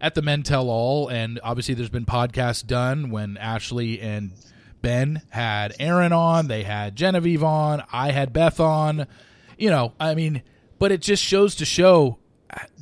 [0.00, 4.32] at the Men Tell All, and obviously there's been podcasts done when Ashley and
[4.80, 9.06] Ben had Aaron on, they had Genevieve on, I had Beth on.
[9.58, 10.42] You know, I mean,
[10.78, 12.18] but it just shows to show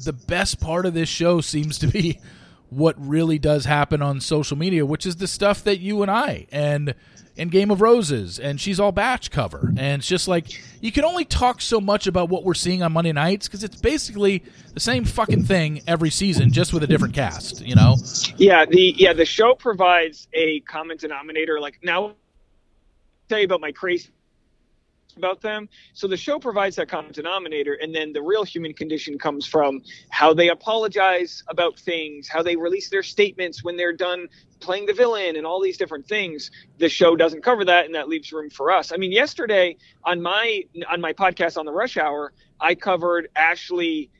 [0.04, 2.20] the best part of this show seems to be
[2.70, 6.46] what really does happen on social media, which is the stuff that you and I
[6.50, 6.94] and
[7.36, 9.72] and Game of Roses and she's all batch cover.
[9.76, 12.92] And it's just like you can only talk so much about what we're seeing on
[12.92, 17.14] Monday nights because it's basically the same fucking thing every season, just with a different
[17.14, 17.60] cast.
[17.60, 17.96] You know?
[18.36, 21.60] Yeah, the yeah the show provides a common denominator.
[21.60, 22.16] Like now, I'll
[23.28, 24.10] tell you about my crazy
[25.16, 25.68] about them.
[25.92, 29.82] So the show provides that common denominator, and then the real human condition comes from
[30.10, 34.28] how they apologize about things, how they release their statements when they're done
[34.60, 36.50] playing the villain, and all these different things.
[36.78, 38.92] The show doesn't cover that, and that leaves room for us.
[38.92, 44.10] I mean, yesterday on my on my podcast on the Rush Hour, I covered Ashley.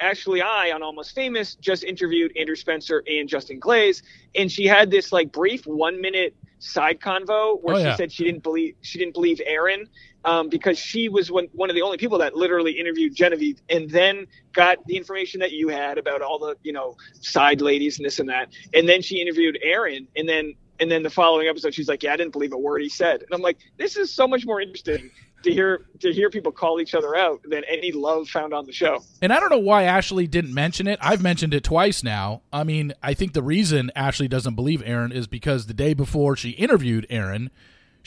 [0.00, 4.02] Ashley I on Almost Famous just interviewed Andrew Spencer and Justin Glaze,
[4.34, 7.94] and she had this like brief one minute side convo where Oh, she yeah.
[7.94, 9.86] said she didn't believe she didn't believe Aaron
[10.24, 13.88] um, because she was one, one of the only people that literally interviewed Genevieve and
[13.90, 18.06] then got the information that you had about all the you know side ladies and
[18.06, 21.74] this and that, and then she interviewed Aaron, and then and then the following episode
[21.74, 24.12] she's like, yeah, I didn't believe a word he said, and I'm like, this is
[24.12, 25.10] so much more interesting
[25.44, 28.72] to hear to hear people call each other out than any love found on the
[28.72, 29.02] show.
[29.22, 30.98] And I don't know why Ashley didn't mention it.
[31.00, 32.42] I've mentioned it twice now.
[32.52, 36.36] I mean, I think the reason Ashley doesn't believe Aaron is because the day before
[36.36, 37.50] she interviewed Aaron,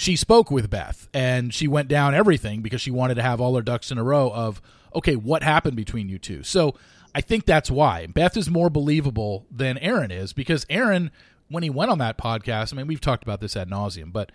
[0.01, 3.55] she spoke with Beth and she went down everything because she wanted to have all
[3.55, 4.59] her ducks in a row of,
[4.95, 6.41] okay, what happened between you two?
[6.41, 6.73] So
[7.13, 8.07] I think that's why.
[8.07, 11.11] Beth is more believable than Aaron is because Aaron,
[11.49, 14.31] when he went on that podcast, I mean, we've talked about this ad nauseum, but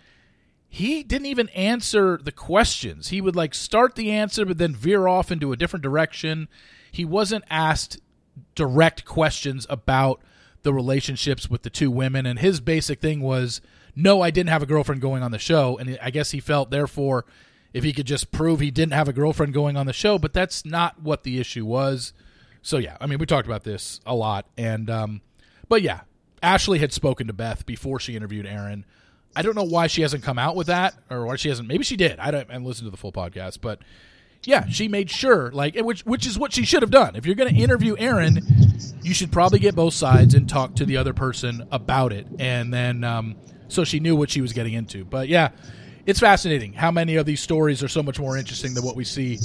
[0.69, 3.09] he didn't even answer the questions.
[3.09, 6.47] He would like start the answer, but then veer off into a different direction.
[6.93, 7.99] He wasn't asked
[8.55, 10.21] direct questions about
[10.63, 13.59] the relationships with the two women, and his basic thing was,
[13.97, 16.69] "No, I didn't have a girlfriend going on the show." And I guess he felt,
[16.69, 17.25] therefore,
[17.73, 20.33] if he could just prove he didn't have a girlfriend going on the show, but
[20.33, 22.13] that's not what the issue was.
[22.61, 25.21] So yeah, I mean, we talked about this a lot, and um,
[25.69, 26.01] but yeah,
[26.41, 28.85] Ashley had spoken to Beth before she interviewed Aaron.
[29.35, 31.67] I don't know why she hasn't come out with that, or why she hasn't.
[31.67, 32.19] Maybe she did.
[32.19, 32.49] I don't.
[32.49, 33.79] I haven't listened to the full podcast, but
[34.43, 37.15] yeah, she made sure, like, which which is what she should have done.
[37.15, 38.39] If you're going to interview Aaron,
[39.01, 42.73] you should probably get both sides and talk to the other person about it, and
[42.73, 43.35] then um,
[43.67, 45.05] so she knew what she was getting into.
[45.05, 45.49] But yeah,
[46.05, 49.03] it's fascinating how many of these stories are so much more interesting than what we
[49.03, 49.39] see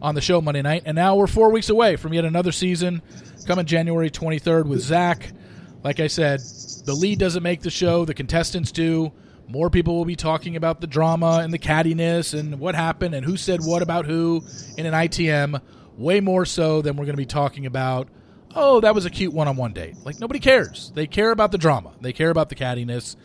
[0.00, 0.82] on the show Monday night.
[0.86, 3.02] And now we're four weeks away from yet another season,
[3.46, 5.32] coming January 23rd with Zach.
[5.82, 6.40] Like I said,
[6.84, 9.12] the lead doesn't make the show; the contestants do.
[9.46, 13.24] More people will be talking about the drama and the cattiness and what happened and
[13.24, 14.42] who said what about who
[14.78, 15.60] in an ITM.
[15.96, 18.08] Way more so than we're going to be talking about.
[18.54, 19.96] Oh, that was a cute one-on-one date.
[20.04, 20.92] Like nobody cares.
[20.94, 21.92] They care about the drama.
[22.00, 23.16] They care about the cattiness,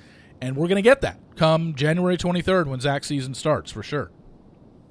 [0.41, 4.11] and we're going to get that come January 23rd when Zach season starts for sure.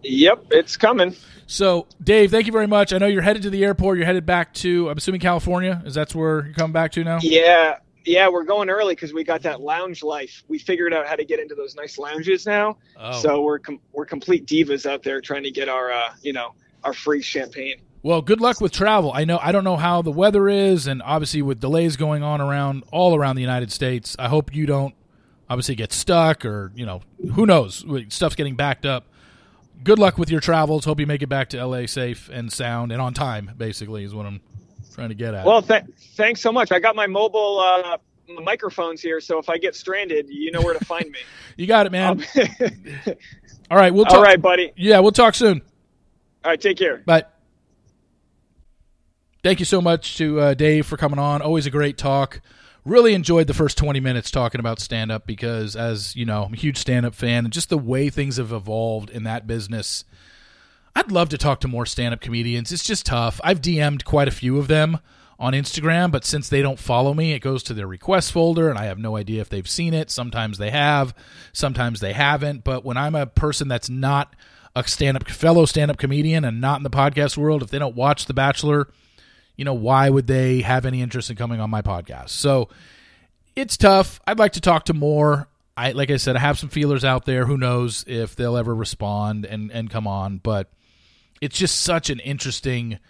[0.03, 1.14] Yep, it's coming.
[1.46, 2.92] So, Dave, thank you very much.
[2.92, 3.99] I know you're headed to the airport.
[3.99, 5.82] You're headed back to, I'm assuming California.
[5.84, 7.18] Is that where you're coming back to now?
[7.20, 7.78] Yeah,
[8.09, 10.42] yeah, we're going early because we got that lounge life.
[10.49, 12.78] We figured out how to get into those nice lounges now.
[12.96, 13.20] Oh.
[13.20, 16.55] So we're com- we're complete divas out there trying to get our uh, you know
[16.84, 17.80] our free champagne.
[18.03, 19.12] Well, good luck with travel.
[19.12, 22.40] I know I don't know how the weather is, and obviously with delays going on
[22.40, 24.16] around all around the United States.
[24.18, 24.94] I hope you don't
[25.49, 27.03] obviously get stuck, or you know,
[27.34, 29.05] who knows, stuff's getting backed up.
[29.84, 30.84] Good luck with your travels.
[30.84, 33.53] Hope you make it back to LA safe and sound and on time.
[33.57, 34.40] Basically, is what I'm
[34.94, 35.46] trying to get at.
[35.46, 35.84] Well, th-
[36.16, 36.72] thanks so much.
[36.72, 37.99] I got my mobile uh,
[38.42, 41.18] microphones here, so if I get stranded, you know where to find me.
[41.57, 42.24] you got it, man.
[42.36, 42.44] Um,
[43.70, 44.14] all right, we'll talk.
[44.14, 44.72] all right, buddy.
[44.76, 45.62] Yeah, we'll talk soon.
[46.44, 46.99] All right, take care.
[46.99, 47.24] Bye.
[49.44, 51.42] Thank you so much to uh, Dave for coming on.
[51.42, 52.40] Always a great talk.
[52.89, 56.55] Really enjoyed the first 20 minutes talking about stand up because, as you know, I'm
[56.55, 60.07] a huge stand up fan and just the way things have evolved in that business.
[60.97, 62.72] I'd love to talk to more stand up comedians.
[62.72, 63.43] It's just tough.
[63.45, 65.01] I've DM'd quite a few of them
[65.39, 68.78] on Instagram, but since they don't follow me, it goes to their request folder, and
[68.78, 70.11] I have no idea if they've seen it.
[70.11, 71.14] Sometimes they have,
[71.53, 72.64] sometimes they haven't.
[72.64, 74.34] But when I'm a person that's not
[74.74, 77.78] a stand up fellow stand up comedian and not in the podcast world, if they
[77.78, 78.89] don't watch The Bachelor,
[79.59, 82.30] you know, why would they have any interest in coming on my podcast?
[82.30, 82.70] So
[83.56, 84.20] it's tough.
[84.26, 85.48] I'd like to talk to more.
[85.76, 87.44] I like I said, I have some feelers out there.
[87.44, 90.72] Who knows if they'll ever respond and and come on, but
[91.40, 93.00] it's just such an interesting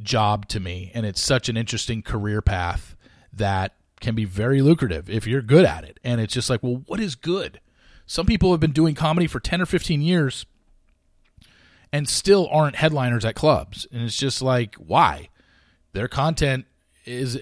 [0.00, 2.96] job to me, and it's such an interesting career path
[3.32, 5.98] that can be very lucrative if you're good at it.
[6.04, 7.60] And it's just like, well, what is good?
[8.06, 10.46] Some people have been doing comedy for 10 or 15 years
[11.92, 13.86] and still aren't headliners at clubs.
[13.90, 15.30] And it's just like, why?
[15.96, 16.66] Their content
[17.06, 17.40] is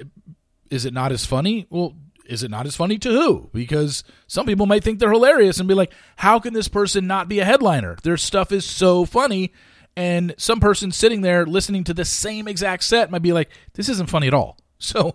[0.70, 1.66] is it not as funny?
[1.70, 3.50] Well, is it not as funny to who?
[3.52, 7.28] Because some people might think they're hilarious and be like, how can this person not
[7.28, 7.96] be a headliner?
[8.04, 9.52] Their stuff is so funny.
[9.96, 13.88] And some person sitting there listening to the same exact set might be like, this
[13.88, 14.56] isn't funny at all.
[14.78, 15.14] So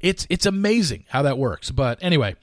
[0.00, 1.70] it's it's amazing how that works.
[1.70, 2.36] But anyway,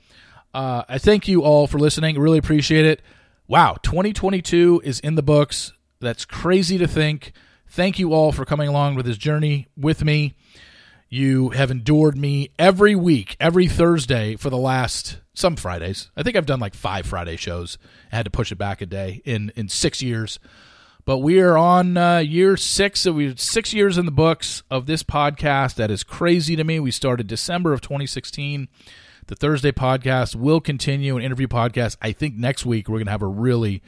[0.53, 2.19] uh, I thank you all for listening.
[2.19, 3.01] Really appreciate it.
[3.47, 5.71] Wow, 2022 is in the books.
[6.01, 7.31] That's crazy to think.
[7.76, 10.34] Thank you all for coming along with this journey with me.
[11.09, 16.09] You have endured me every week, every Thursday for the last some Fridays.
[16.15, 17.78] I think I've done like five Friday shows.
[18.13, 20.39] I had to push it back a day in in six years.
[21.03, 23.01] But we are on uh, year six.
[23.01, 25.76] So we're six years in the books of this podcast.
[25.76, 26.80] That is crazy to me.
[26.80, 28.69] We started December of 2016.
[29.28, 31.97] The Thursday podcast will continue, an interview podcast.
[32.01, 33.84] I think next week we're going to have a really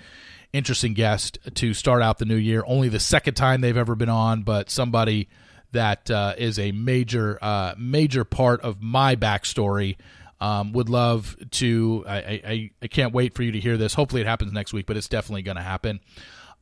[0.58, 2.64] interesting guest to start out the new year.
[2.66, 5.30] Only the second time they've ever been on, but somebody
[5.72, 9.98] that uh, is a major, uh, major part of my backstory.
[10.40, 12.06] Um, would love to.
[12.08, 13.96] I, I, I can't wait for you to hear this.
[13.96, 16.00] Hopefully, it happens next week, but it's definitely going to happen.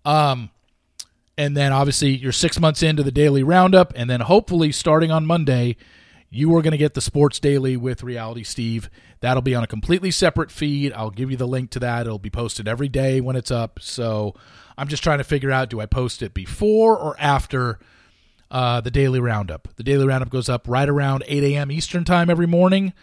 [0.05, 0.49] Um,
[1.37, 5.25] and then obviously you're six months into the daily roundup, and then hopefully starting on
[5.25, 5.75] Monday,
[6.36, 8.89] you are going to get the Sports Daily with Reality Steve.
[9.21, 10.91] That'll be on a completely separate feed.
[10.93, 12.05] I'll give you the link to that.
[12.05, 13.79] It'll be posted every day when it's up.
[13.81, 14.36] So
[14.77, 17.79] I'm just trying to figure out do I post it before or after
[18.51, 19.69] uh, the daily roundup?
[19.75, 21.71] The daily roundup goes up right around 8 a.m.
[21.71, 22.93] Eastern time every morning.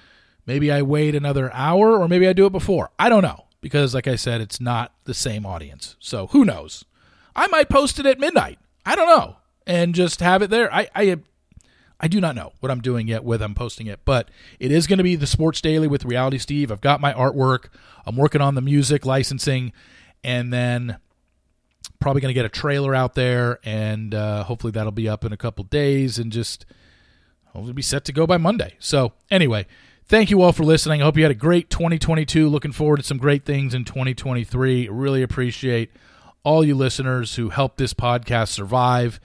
[0.47, 2.91] Maybe I wait another hour or maybe I do it before.
[2.99, 5.97] I don't know because, like I said, it's not the same audience.
[6.01, 6.85] So who knows?
[7.35, 8.59] I might post it at midnight.
[8.85, 10.73] I don't know, and just have it there.
[10.75, 11.17] I I,
[12.03, 14.29] I do not know what I'm doing yet with I'm posting it, but
[14.59, 16.73] it is going to be the Sports Daily with Reality Steve.
[16.73, 17.67] I've got my artwork.
[18.05, 19.73] I'm working on the music licensing,
[20.25, 20.97] and then
[22.01, 25.33] probably going to get a trailer out there, and uh, hopefully that'll be up in
[25.33, 26.67] a couple days, and just
[27.47, 28.75] hopefully be set to go by Monday.
[28.81, 29.67] So anyway.
[30.05, 31.01] Thank you all for listening.
[31.01, 32.49] I hope you had a great 2022.
[32.49, 34.89] Looking forward to some great things in 2023.
[34.89, 35.91] Really appreciate
[36.43, 39.21] all you listeners who helped this podcast survive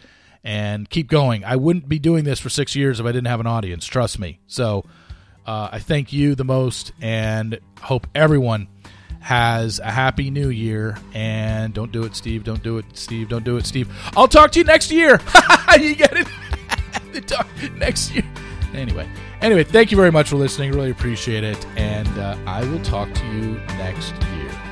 [0.48, 1.44] and keep going.
[1.44, 3.86] I wouldn't be doing this for six years if I didn't have an audience.
[3.86, 4.40] Trust me.
[4.48, 4.86] So
[5.46, 8.70] uh, I thank you the most and hope everyone
[9.20, 10.98] has a happy new year.
[11.14, 12.46] And don't do it, Steve.
[12.46, 13.28] Don't do it, Steve.
[13.28, 13.90] Don't do it, Steve.
[14.16, 15.20] I'll talk to you next year.
[15.78, 16.28] you get it?
[17.78, 18.24] next year.
[18.74, 19.10] Anyway,
[19.42, 20.72] anyway, thank you very much for listening.
[20.72, 21.66] Really appreciate it.
[21.76, 24.67] And uh, I will talk to you next year.